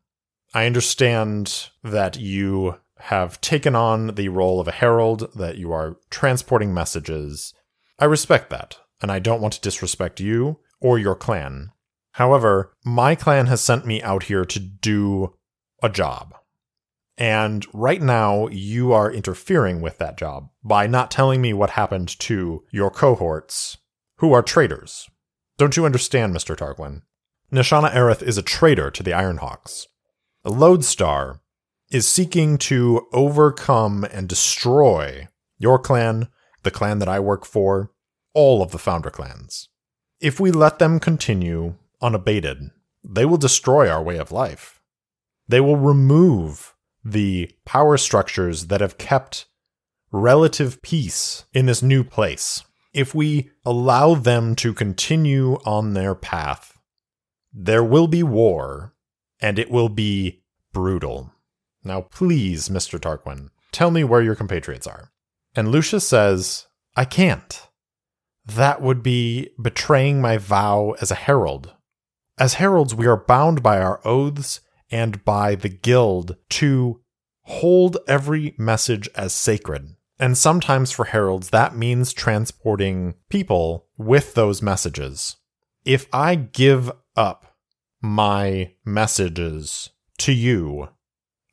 I 0.55 0.65
understand 0.65 1.69
that 1.83 2.19
you 2.19 2.77
have 2.99 3.41
taken 3.41 3.75
on 3.75 4.15
the 4.15 4.29
role 4.29 4.59
of 4.59 4.67
a 4.67 4.71
herald, 4.71 5.31
that 5.35 5.57
you 5.57 5.71
are 5.71 5.97
transporting 6.09 6.73
messages. 6.73 7.53
I 7.99 8.05
respect 8.05 8.49
that, 8.49 8.77
and 9.01 9.11
I 9.11 9.19
don't 9.19 9.41
want 9.41 9.53
to 9.55 9.61
disrespect 9.61 10.19
you 10.19 10.59
or 10.79 10.99
your 10.99 11.15
clan. 11.15 11.71
However, 12.13 12.73
my 12.83 13.15
clan 13.15 13.45
has 13.47 13.61
sent 13.61 13.85
me 13.85 14.01
out 14.01 14.23
here 14.23 14.45
to 14.45 14.59
do 14.59 15.35
a 15.83 15.89
job. 15.89 16.33
And 17.17 17.65
right 17.73 18.01
now, 18.01 18.47
you 18.47 18.93
are 18.93 19.11
interfering 19.11 19.81
with 19.81 19.97
that 19.97 20.17
job 20.17 20.49
by 20.63 20.85
not 20.85 21.09
telling 21.09 21.41
me 21.41 21.53
what 21.53 21.71
happened 21.71 22.17
to 22.19 22.63
your 22.71 22.91
cohorts, 22.91 23.77
who 24.17 24.33
are 24.33 24.43
traitors. 24.43 25.09
Don't 25.57 25.75
you 25.75 25.85
understand, 25.85 26.35
Mr. 26.35 26.55
Tarquin? 26.55 27.01
Nashana 27.51 27.91
Aerith 27.91 28.21
is 28.21 28.37
a 28.37 28.43
traitor 28.43 28.91
to 28.91 29.01
the 29.01 29.11
Ironhawks. 29.11 29.85
A 30.43 30.51
Lodestar 30.51 31.41
is 31.89 32.07
seeking 32.07 32.57
to 32.57 33.07
overcome 33.13 34.03
and 34.05 34.27
destroy 34.27 35.27
your 35.57 35.79
clan, 35.79 36.27
the 36.63 36.71
clan 36.71 36.99
that 36.99 37.07
I 37.07 37.19
work 37.19 37.45
for, 37.45 37.91
all 38.33 38.61
of 38.61 38.71
the 38.71 38.77
founder 38.77 39.09
clans. 39.09 39.69
If 40.19 40.39
we 40.39 40.51
let 40.51 40.79
them 40.79 40.99
continue 40.99 41.75
unabated, 42.01 42.71
they 43.03 43.25
will 43.25 43.37
destroy 43.37 43.89
our 43.89 44.03
way 44.03 44.17
of 44.17 44.31
life. 44.31 44.81
They 45.47 45.61
will 45.61 45.77
remove 45.77 46.75
the 47.03 47.51
power 47.65 47.97
structures 47.97 48.67
that 48.67 48.81
have 48.81 48.97
kept 48.97 49.45
relative 50.11 50.81
peace 50.81 51.45
in 51.53 51.67
this 51.67 51.81
new 51.81 52.03
place. 52.03 52.63
If 52.93 53.15
we 53.15 53.51
allow 53.63 54.15
them 54.15 54.55
to 54.57 54.73
continue 54.73 55.53
on 55.65 55.93
their 55.93 56.15
path, 56.15 56.77
there 57.53 57.83
will 57.83 58.07
be 58.07 58.23
war, 58.23 58.93
and 59.39 59.57
it 59.57 59.71
will 59.71 59.89
be 59.89 60.43
brutal. 60.73 61.31
Now, 61.83 62.01
please, 62.01 62.69
Mr. 62.69 62.99
Tarquin, 62.99 63.49
tell 63.71 63.91
me 63.91 64.03
where 64.03 64.21
your 64.21 64.35
compatriots 64.35 64.87
are. 64.87 65.11
And 65.55 65.69
Lucius 65.69 66.07
says, 66.07 66.67
I 66.95 67.05
can't. 67.05 67.67
That 68.45 68.81
would 68.81 69.03
be 69.03 69.49
betraying 69.61 70.21
my 70.21 70.37
vow 70.37 70.95
as 71.01 71.11
a 71.11 71.15
herald. 71.15 71.73
As 72.39 72.55
heralds, 72.55 72.93
we 72.93 73.07
are 73.07 73.17
bound 73.17 73.63
by 73.63 73.79
our 73.79 73.99
oaths 74.05 74.61
and 74.89 75.23
by 75.25 75.55
the 75.55 75.69
guild 75.69 76.37
to 76.49 77.01
hold 77.43 77.97
every 78.07 78.55
message 78.57 79.09
as 79.15 79.33
sacred. 79.33 79.95
And 80.19 80.37
sometimes 80.37 80.91
for 80.91 81.05
heralds, 81.05 81.49
that 81.49 81.75
means 81.75 82.13
transporting 82.13 83.15
people 83.29 83.87
with 83.97 84.33
those 84.33 84.61
messages. 84.61 85.37
If 85.85 86.07
I 86.11 86.35
give 86.35 86.91
up 87.15 87.55
my 88.01 88.73
messages 88.83 89.89
to 90.19 90.33
you, 90.33 90.89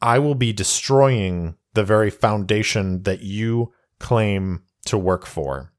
I 0.00 0.18
will 0.18 0.34
be 0.34 0.52
destroying 0.52 1.56
the 1.74 1.84
very 1.84 2.10
foundation 2.10 3.02
that 3.02 3.22
you 3.22 3.72
claim 3.98 4.62
to 4.86 4.98
work 4.98 5.26
for. 5.26 5.72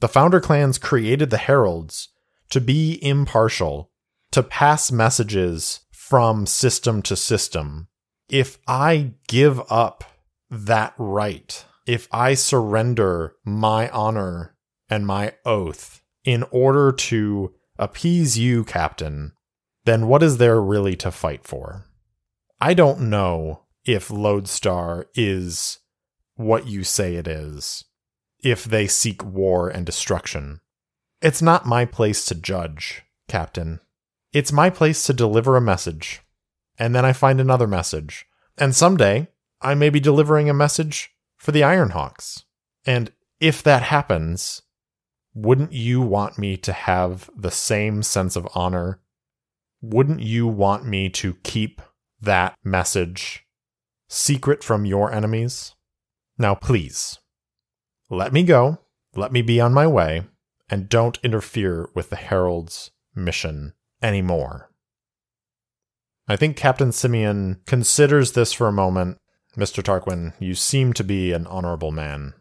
The 0.00 0.08
founder 0.08 0.40
clans 0.40 0.78
created 0.78 1.30
the 1.30 1.38
heralds 1.38 2.08
to 2.50 2.60
be 2.60 2.98
impartial, 3.02 3.90
to 4.32 4.42
pass 4.42 4.92
messages 4.92 5.80
from 5.92 6.46
system 6.46 7.02
to 7.02 7.16
system. 7.16 7.88
If 8.28 8.58
I 8.66 9.12
give 9.28 9.60
up 9.70 10.04
that 10.50 10.94
right, 10.98 11.64
if 11.86 12.08
I 12.12 12.34
surrender 12.34 13.34
my 13.44 13.88
honor 13.90 14.56
and 14.88 15.06
my 15.06 15.34
oath 15.44 16.02
in 16.24 16.44
order 16.50 16.92
to 16.92 17.54
appease 17.78 18.38
you, 18.38 18.64
Captain, 18.64 19.32
then 19.84 20.06
what 20.06 20.22
is 20.22 20.38
there 20.38 20.60
really 20.60 20.96
to 20.96 21.10
fight 21.10 21.44
for? 21.44 21.85
I 22.60 22.72
don't 22.72 23.10
know 23.10 23.64
if 23.84 24.10
Lodestar 24.10 25.08
is 25.14 25.78
what 26.36 26.66
you 26.66 26.84
say 26.84 27.16
it 27.16 27.28
is, 27.28 27.84
if 28.42 28.64
they 28.64 28.86
seek 28.86 29.22
war 29.24 29.68
and 29.68 29.84
destruction. 29.84 30.60
It's 31.20 31.42
not 31.42 31.66
my 31.66 31.84
place 31.84 32.24
to 32.26 32.34
judge, 32.34 33.02
Captain. 33.28 33.80
It's 34.32 34.52
my 34.52 34.70
place 34.70 35.02
to 35.04 35.12
deliver 35.12 35.56
a 35.56 35.60
message. 35.60 36.22
And 36.78 36.94
then 36.94 37.04
I 37.04 37.12
find 37.12 37.40
another 37.40 37.66
message. 37.66 38.26
And 38.56 38.74
someday, 38.74 39.28
I 39.60 39.74
may 39.74 39.90
be 39.90 40.00
delivering 40.00 40.48
a 40.48 40.54
message 40.54 41.10
for 41.36 41.52
the 41.52 41.62
Ironhawks. 41.62 42.44
And 42.86 43.12
if 43.38 43.62
that 43.62 43.82
happens, 43.82 44.62
wouldn't 45.34 45.72
you 45.72 46.00
want 46.00 46.38
me 46.38 46.56
to 46.58 46.72
have 46.72 47.28
the 47.36 47.50
same 47.50 48.02
sense 48.02 48.34
of 48.34 48.48
honor? 48.54 49.00
Wouldn't 49.82 50.20
you 50.20 50.46
want 50.46 50.86
me 50.86 51.10
to 51.10 51.34
keep 51.42 51.82
that 52.20 52.56
message 52.64 53.44
secret 54.08 54.62
from 54.62 54.84
your 54.84 55.12
enemies? 55.12 55.74
Now, 56.38 56.54
please, 56.54 57.18
let 58.10 58.32
me 58.32 58.42
go, 58.42 58.78
let 59.14 59.32
me 59.32 59.42
be 59.42 59.60
on 59.60 59.72
my 59.72 59.86
way, 59.86 60.22
and 60.68 60.88
don't 60.88 61.18
interfere 61.22 61.88
with 61.94 62.10
the 62.10 62.16
Herald's 62.16 62.90
mission 63.14 63.72
anymore. 64.02 64.70
I 66.28 66.36
think 66.36 66.56
Captain 66.56 66.92
Simeon 66.92 67.60
considers 67.66 68.32
this 68.32 68.52
for 68.52 68.66
a 68.66 68.72
moment. 68.72 69.18
Mr. 69.56 69.82
Tarquin, 69.82 70.34
you 70.38 70.54
seem 70.54 70.92
to 70.92 71.04
be 71.04 71.32
an 71.32 71.46
honorable 71.46 71.92
man. 71.92 72.34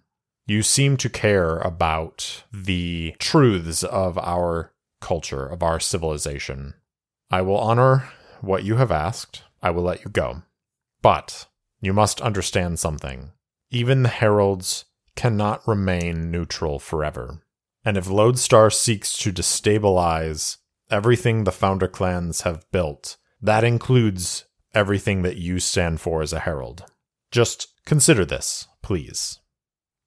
You 0.48 0.64
seem 0.64 0.98
to 0.98 1.10
care 1.10 1.58
about 1.60 2.44
the 2.52 3.16
truths 3.20 3.84
of 3.84 4.18
our 4.18 4.74
culture, 5.02 5.46
of 5.46 5.64
our 5.64 5.80
civilization. 5.80 6.74
I 7.32 7.42
will 7.42 7.58
honor 7.58 8.10
what 8.42 8.64
you 8.64 8.76
have 8.76 8.92
asked. 8.92 9.44
I 9.66 9.72
will 9.72 9.82
let 9.82 10.06
you 10.06 10.12
go. 10.12 10.44
But 11.02 11.48
you 11.82 11.92
must 11.92 12.22
understand 12.22 12.78
something. 12.78 13.32
Even 13.72 14.04
the 14.04 14.10
heralds 14.10 14.86
cannot 15.16 15.68
remain 15.68 16.30
neutral 16.30 16.78
forever. 16.78 17.42
And 17.84 17.98
if 17.98 18.08
Lodestar 18.08 18.70
seeks 18.70 19.18
to 19.18 19.34
destabilize 19.34 20.58
everything 20.92 21.44
the 21.46 21.52
founder 21.52 21.88
clans 21.88 22.42
have 22.42 22.70
built. 22.72 23.18
That 23.42 23.64
includes 23.64 24.46
everything 24.76 25.24
that 25.24 25.38
you 25.38 25.60
stand 25.60 26.00
for 26.00 26.22
as 26.22 26.32
a 26.32 26.42
herald. 26.42 26.86
Just 27.32 27.68
consider 27.86 28.24
this, 28.24 28.68
please. 28.84 29.40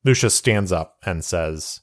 Lucius 0.04 0.36
stands 0.36 0.70
up 0.70 0.98
and 1.04 1.24
says, 1.24 1.80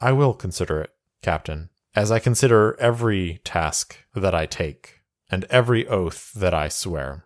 I 0.00 0.12
will 0.12 0.32
consider 0.32 0.80
it, 0.80 0.90
Captain, 1.22 1.68
as 1.94 2.10
I 2.10 2.20
consider 2.20 2.74
every 2.80 3.40
task 3.44 3.98
that 4.14 4.34
I 4.34 4.46
take 4.46 4.97
and 5.30 5.44
every 5.44 5.86
oath 5.86 6.32
that 6.34 6.54
I 6.54 6.68
swear. 6.68 7.24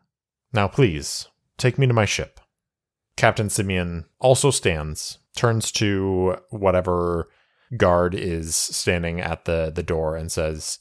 Now, 0.52 0.68
please, 0.68 1.28
take 1.56 1.78
me 1.78 1.86
to 1.86 1.92
my 1.92 2.04
ship. 2.04 2.40
Captain 3.16 3.50
Simeon 3.50 4.06
also 4.18 4.50
stands, 4.50 5.18
turns 5.36 5.70
to 5.72 6.36
whatever 6.50 7.28
guard 7.76 8.14
is 8.14 8.54
standing 8.54 9.20
at 9.20 9.44
the, 9.44 9.72
the 9.74 9.82
door, 9.82 10.16
and 10.16 10.30
says, 10.30 10.78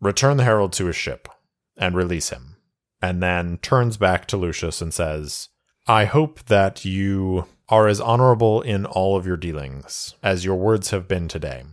return 0.00 0.36
the 0.36 0.44
herald 0.44 0.72
to 0.74 0.86
his 0.86 0.96
ship 0.96 1.28
and 1.76 1.94
release 1.94 2.30
him, 2.30 2.56
and 3.00 3.22
then 3.22 3.58
turns 3.58 3.96
back 3.96 4.26
to 4.26 4.36
Lucius 4.36 4.80
and 4.80 4.92
says, 4.92 5.48
I 5.86 6.06
hope 6.06 6.44
that 6.46 6.84
you 6.84 7.46
are 7.68 7.88
as 7.88 8.00
honorable 8.00 8.62
in 8.62 8.86
all 8.86 9.16
of 9.16 9.26
your 9.26 9.36
dealings 9.36 10.14
as 10.22 10.44
your 10.44 10.56
words 10.56 10.90
have 10.90 11.08
been 11.08 11.28
today. 11.28 11.64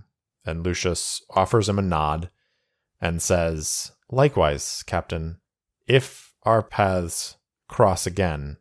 And 0.46 0.64
Lucius 0.64 1.22
offers 1.32 1.70
him 1.70 1.80
a 1.80 1.84
nod 1.84 2.30
and 3.00 3.22
says, 3.22 3.92
Likewise, 4.12 4.84
Captain, 4.86 5.40
if 5.88 6.34
our 6.44 6.62
paths 6.62 7.38
cross 7.68 8.06
again, 8.06 8.58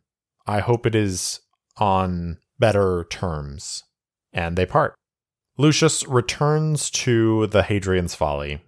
I 0.47 0.61
hope 0.61 0.87
it 0.87 0.95
is 0.95 1.41
on 1.77 2.39
better 2.59 3.05
terms. 3.11 3.85
And 4.33 4.57
they 4.57 4.65
part. 4.65 4.95
Lucius 5.59 6.07
returns 6.07 6.91
to 6.91 7.49
the 7.49 7.63
Hadrian's 7.63 8.15
Folly 8.15 8.61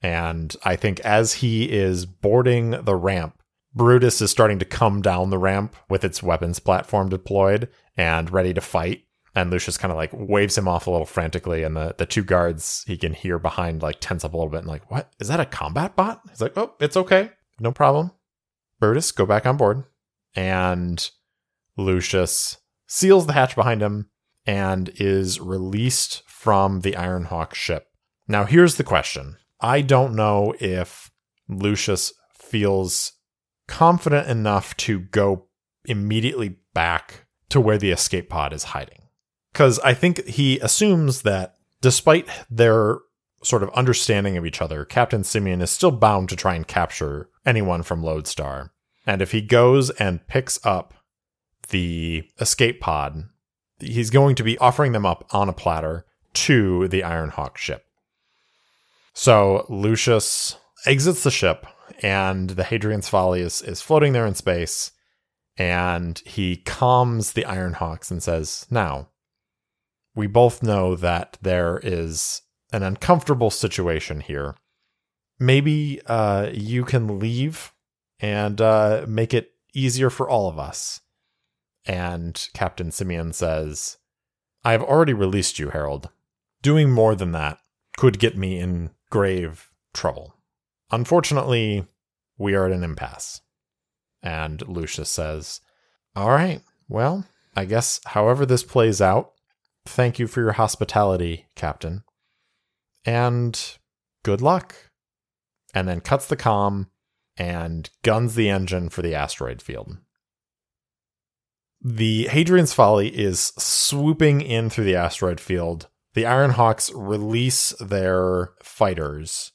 and 0.00 0.54
I 0.64 0.76
think 0.76 1.00
as 1.00 1.34
he 1.34 1.70
is 1.70 2.06
boarding 2.06 2.70
the 2.70 2.94
ramp, 2.94 3.40
Brutus 3.74 4.20
is 4.20 4.30
starting 4.30 4.58
to 4.60 4.64
come 4.64 5.02
down 5.02 5.30
the 5.30 5.38
ramp 5.38 5.76
with 5.88 6.04
its 6.04 6.22
weapons 6.22 6.58
platform 6.58 7.08
deployed 7.08 7.68
and 7.96 8.30
ready 8.30 8.54
to 8.54 8.60
fight. 8.60 9.04
And 9.34 9.50
Lucius 9.50 9.76
kind 9.78 9.92
of 9.92 9.96
like 9.96 10.10
waves 10.12 10.56
him 10.56 10.68
off 10.68 10.86
a 10.86 10.90
little 10.90 11.06
frantically, 11.06 11.62
and 11.62 11.76
the, 11.76 11.94
the 11.96 12.06
two 12.06 12.24
guards 12.24 12.84
he 12.86 12.96
can 12.96 13.12
hear 13.12 13.38
behind 13.38 13.82
like 13.82 14.00
tense 14.00 14.24
up 14.24 14.32
a 14.32 14.36
little 14.36 14.50
bit 14.50 14.60
and 14.60 14.68
like, 14.68 14.90
what? 14.90 15.12
Is 15.20 15.28
that 15.28 15.40
a 15.40 15.44
combat 15.44 15.94
bot? 15.96 16.22
He's 16.28 16.40
like, 16.40 16.56
oh, 16.56 16.74
it's 16.80 16.96
okay. 16.96 17.30
No 17.60 17.72
problem. 17.72 18.12
Brutus, 18.80 19.12
go 19.12 19.26
back 19.26 19.46
on 19.46 19.56
board. 19.56 19.84
And 20.34 21.08
Lucius 21.76 22.58
seals 22.86 23.26
the 23.26 23.32
hatch 23.32 23.54
behind 23.54 23.82
him 23.82 24.10
and 24.46 24.90
is 24.96 25.40
released 25.40 26.22
from 26.26 26.80
the 26.80 26.92
Ironhawk 26.92 27.54
ship. 27.54 27.88
Now, 28.26 28.44
here's 28.44 28.76
the 28.76 28.84
question 28.84 29.36
I 29.60 29.80
don't 29.82 30.14
know 30.14 30.54
if 30.60 31.10
Lucius 31.48 32.12
feels 32.32 33.12
confident 33.66 34.28
enough 34.28 34.76
to 34.78 35.00
go 35.00 35.46
immediately 35.84 36.56
back 36.74 37.26
to 37.50 37.60
where 37.60 37.78
the 37.78 37.90
escape 37.90 38.28
pod 38.28 38.52
is 38.52 38.64
hiding. 38.64 38.97
Because 39.58 39.80
I 39.80 39.92
think 39.92 40.24
he 40.24 40.60
assumes 40.60 41.22
that 41.22 41.56
despite 41.80 42.28
their 42.48 42.98
sort 43.42 43.64
of 43.64 43.70
understanding 43.70 44.36
of 44.36 44.46
each 44.46 44.62
other, 44.62 44.84
Captain 44.84 45.24
Simeon 45.24 45.60
is 45.60 45.68
still 45.68 45.90
bound 45.90 46.28
to 46.28 46.36
try 46.36 46.54
and 46.54 46.64
capture 46.64 47.28
anyone 47.44 47.82
from 47.82 48.00
Lodestar. 48.00 48.70
And 49.04 49.20
if 49.20 49.32
he 49.32 49.40
goes 49.40 49.90
and 49.90 50.24
picks 50.28 50.64
up 50.64 50.94
the 51.70 52.22
escape 52.40 52.80
pod, 52.80 53.24
he's 53.80 54.10
going 54.10 54.36
to 54.36 54.44
be 54.44 54.56
offering 54.58 54.92
them 54.92 55.04
up 55.04 55.26
on 55.30 55.48
a 55.48 55.52
platter 55.52 56.06
to 56.34 56.86
the 56.86 57.00
Ironhawk 57.00 57.56
ship. 57.56 57.84
So 59.12 59.66
Lucius 59.68 60.56
exits 60.86 61.24
the 61.24 61.32
ship, 61.32 61.66
and 62.00 62.50
the 62.50 62.62
Hadrian's 62.62 63.08
Folly 63.08 63.40
is, 63.40 63.60
is 63.62 63.82
floating 63.82 64.12
there 64.12 64.24
in 64.24 64.36
space. 64.36 64.92
And 65.56 66.16
he 66.24 66.58
calms 66.58 67.32
the 67.32 67.42
Ironhawks 67.42 68.12
and 68.12 68.22
says, 68.22 68.64
Now, 68.70 69.08
we 70.18 70.26
both 70.26 70.64
know 70.64 70.96
that 70.96 71.38
there 71.42 71.78
is 71.80 72.42
an 72.72 72.82
uncomfortable 72.82 73.50
situation 73.50 74.18
here. 74.18 74.56
Maybe 75.38 76.00
uh, 76.06 76.50
you 76.52 76.84
can 76.84 77.20
leave 77.20 77.72
and 78.18 78.60
uh, 78.60 79.04
make 79.06 79.32
it 79.32 79.52
easier 79.74 80.10
for 80.10 80.28
all 80.28 80.48
of 80.48 80.58
us. 80.58 81.02
And 81.86 82.48
Captain 82.52 82.90
Simeon 82.90 83.32
says, 83.32 83.98
I 84.64 84.72
have 84.72 84.82
already 84.82 85.12
released 85.12 85.60
you, 85.60 85.68
Herald. 85.68 86.08
Doing 86.62 86.90
more 86.90 87.14
than 87.14 87.30
that 87.30 87.60
could 87.96 88.18
get 88.18 88.36
me 88.36 88.58
in 88.58 88.90
grave 89.10 89.70
trouble. 89.94 90.34
Unfortunately, 90.90 91.86
we 92.36 92.56
are 92.56 92.66
at 92.66 92.72
an 92.72 92.82
impasse. 92.82 93.40
And 94.20 94.66
Lucius 94.66 95.12
says, 95.12 95.60
All 96.16 96.30
right, 96.30 96.60
well, 96.88 97.24
I 97.54 97.66
guess 97.66 98.00
however 98.04 98.44
this 98.44 98.64
plays 98.64 99.00
out, 99.00 99.34
thank 99.88 100.18
you 100.18 100.26
for 100.26 100.40
your 100.40 100.52
hospitality, 100.52 101.46
Captain. 101.54 102.04
And 103.04 103.78
good 104.24 104.40
luck. 104.40 104.74
And 105.74 105.88
then 105.88 106.00
cuts 106.00 106.26
the 106.26 106.36
com 106.36 106.90
and 107.36 107.90
guns 108.02 108.34
the 108.34 108.48
engine 108.48 108.88
for 108.88 109.02
the 109.02 109.14
asteroid 109.14 109.62
field. 109.62 109.98
The 111.80 112.26
Hadrian's 112.26 112.72
Folly 112.72 113.08
is 113.16 113.52
swooping 113.58 114.40
in 114.40 114.68
through 114.68 114.84
the 114.84 114.96
asteroid 114.96 115.40
field. 115.40 115.88
The 116.14 116.24
Ironhawks 116.24 116.90
release 116.94 117.70
their 117.78 118.50
fighters, 118.62 119.52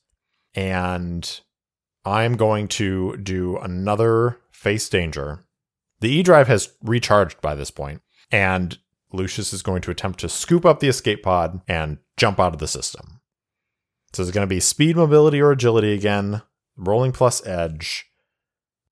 and 0.54 1.42
I'm 2.06 2.38
going 2.38 2.70
to 2.70 3.18
do 3.18 3.58
another 3.58 4.40
face 4.52 4.88
danger. 4.88 5.46
The 6.00 6.10
E 6.10 6.24
drive 6.24 6.48
has 6.48 6.72
recharged 6.82 7.42
by 7.42 7.56
this 7.56 7.72
point, 7.72 8.02
and 8.32 8.78
Lucius 9.14 9.54
is 9.54 9.62
going 9.62 9.82
to 9.84 9.92
attempt 9.92 10.20
to 10.20 10.30
scoop 10.30 10.66
up 10.66 10.80
the 10.80 10.90
escape 10.90 11.24
pod 11.24 11.62
and 11.68 12.00
jump 12.18 12.40
out 12.40 12.54
of 12.54 12.60
the 12.60 12.68
system. 12.68 13.22
So 14.12 14.24
it's 14.24 14.32
going 14.32 14.48
to 14.48 14.54
be 14.54 14.60
speed, 14.60 14.96
mobility, 14.96 15.40
or 15.40 15.52
agility 15.52 15.94
again. 15.94 16.42
Rolling 16.76 17.12
plus 17.12 17.46
edge, 17.46 18.08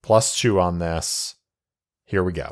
plus 0.04 0.40
two 0.40 0.60
on 0.60 0.78
this. 0.78 1.36
Here 2.06 2.24
we 2.24 2.32
go. 2.32 2.52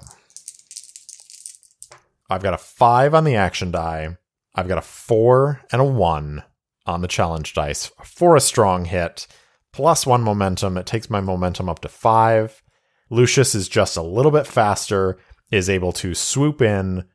I've 2.30 2.42
got 2.42 2.56
a 2.56 2.58
five 2.58 3.14
on 3.14 3.26
the 3.26 3.36
action 3.36 3.72
die. 3.72 4.18
I've 4.56 4.68
got 4.68 4.80
a 4.80 4.82
four 4.82 5.62
and 5.72 5.82
a 5.82 5.86
one 5.86 6.44
on 6.88 7.02
the 7.02 7.08
challenge 7.08 7.54
dice 7.54 7.92
for 8.04 8.36
a 8.36 8.42
strong 8.42 8.86
hit, 8.86 9.28
plus 9.72 10.08
one 10.08 10.24
momentum. 10.24 10.78
It 10.78 10.88
takes 10.88 11.12
my 11.12 11.22
momentum 11.22 11.70
up 11.70 11.80
to 11.82 11.88
five. 11.88 12.64
Lucius 13.12 13.54
is 13.54 13.70
just 13.70 13.98
a 13.98 14.02
little 14.02 14.32
bit 14.32 14.48
faster, 14.48 15.20
is 15.52 15.70
able 15.70 15.92
to 15.94 16.16
swoop 16.16 16.62
in, 16.62 17.06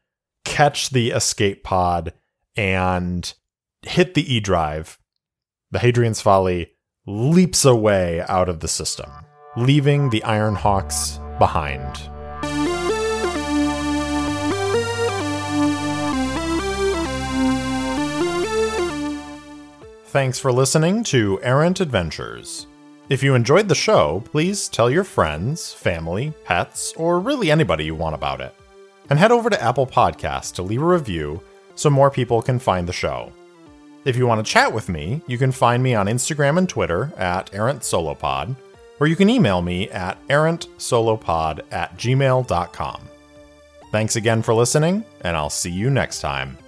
catch 0.44 0.90
the 0.90 1.10
escape 1.10 1.64
pod, 1.64 2.12
and 2.56 3.34
hit 3.82 4.14
the 4.14 4.34
E 4.34 4.40
drive. 4.40 4.98
The 5.70 5.78
Hadrian's 5.78 6.20
Folly 6.20 6.70
leaps 7.06 7.64
away 7.64 8.22
out 8.28 8.48
of 8.48 8.60
the 8.60 8.68
system, 8.68 9.10
leaving 9.56 10.10
the 10.10 10.22
Ironhawks 10.24 11.18
behind. 11.38 12.10
Thanks 20.06 20.38
for 20.38 20.52
listening 20.52 21.02
to 21.04 21.40
Errant 21.42 21.80
Adventures. 21.80 22.68
If 23.08 23.22
you 23.22 23.34
enjoyed 23.34 23.68
the 23.68 23.74
show, 23.74 24.22
please 24.26 24.68
tell 24.68 24.88
your 24.88 25.02
friends, 25.02 25.72
family, 25.72 26.32
pets, 26.44 26.94
or 26.96 27.18
really 27.18 27.50
anybody 27.50 27.84
you 27.84 27.96
want 27.96 28.14
about 28.14 28.40
it. 28.40 28.54
And 29.10 29.18
head 29.18 29.32
over 29.32 29.50
to 29.50 29.62
Apple 29.62 29.86
Podcasts 29.86 30.52
to 30.54 30.62
leave 30.62 30.82
a 30.82 30.86
review 30.86 31.42
so 31.74 31.90
more 31.90 32.10
people 32.10 32.40
can 32.42 32.58
find 32.58 32.88
the 32.88 32.92
show. 32.92 33.32
If 34.04 34.16
you 34.16 34.26
want 34.26 34.44
to 34.44 34.52
chat 34.52 34.72
with 34.72 34.88
me, 34.88 35.22
you 35.26 35.38
can 35.38 35.52
find 35.52 35.82
me 35.82 35.94
on 35.94 36.06
Instagram 36.06 36.58
and 36.58 36.68
Twitter 36.68 37.12
at 37.16 37.50
errantsolopod, 37.52 38.54
or 39.00 39.06
you 39.06 39.16
can 39.16 39.30
email 39.30 39.62
me 39.62 39.88
at 39.90 40.18
errantsolopod 40.28 41.60
at 41.70 41.96
gmail.com. 41.96 43.00
Thanks 43.90 44.16
again 44.16 44.42
for 44.42 44.54
listening, 44.54 45.04
and 45.20 45.36
I'll 45.36 45.50
see 45.50 45.70
you 45.70 45.88
next 45.88 46.20
time. 46.20 46.58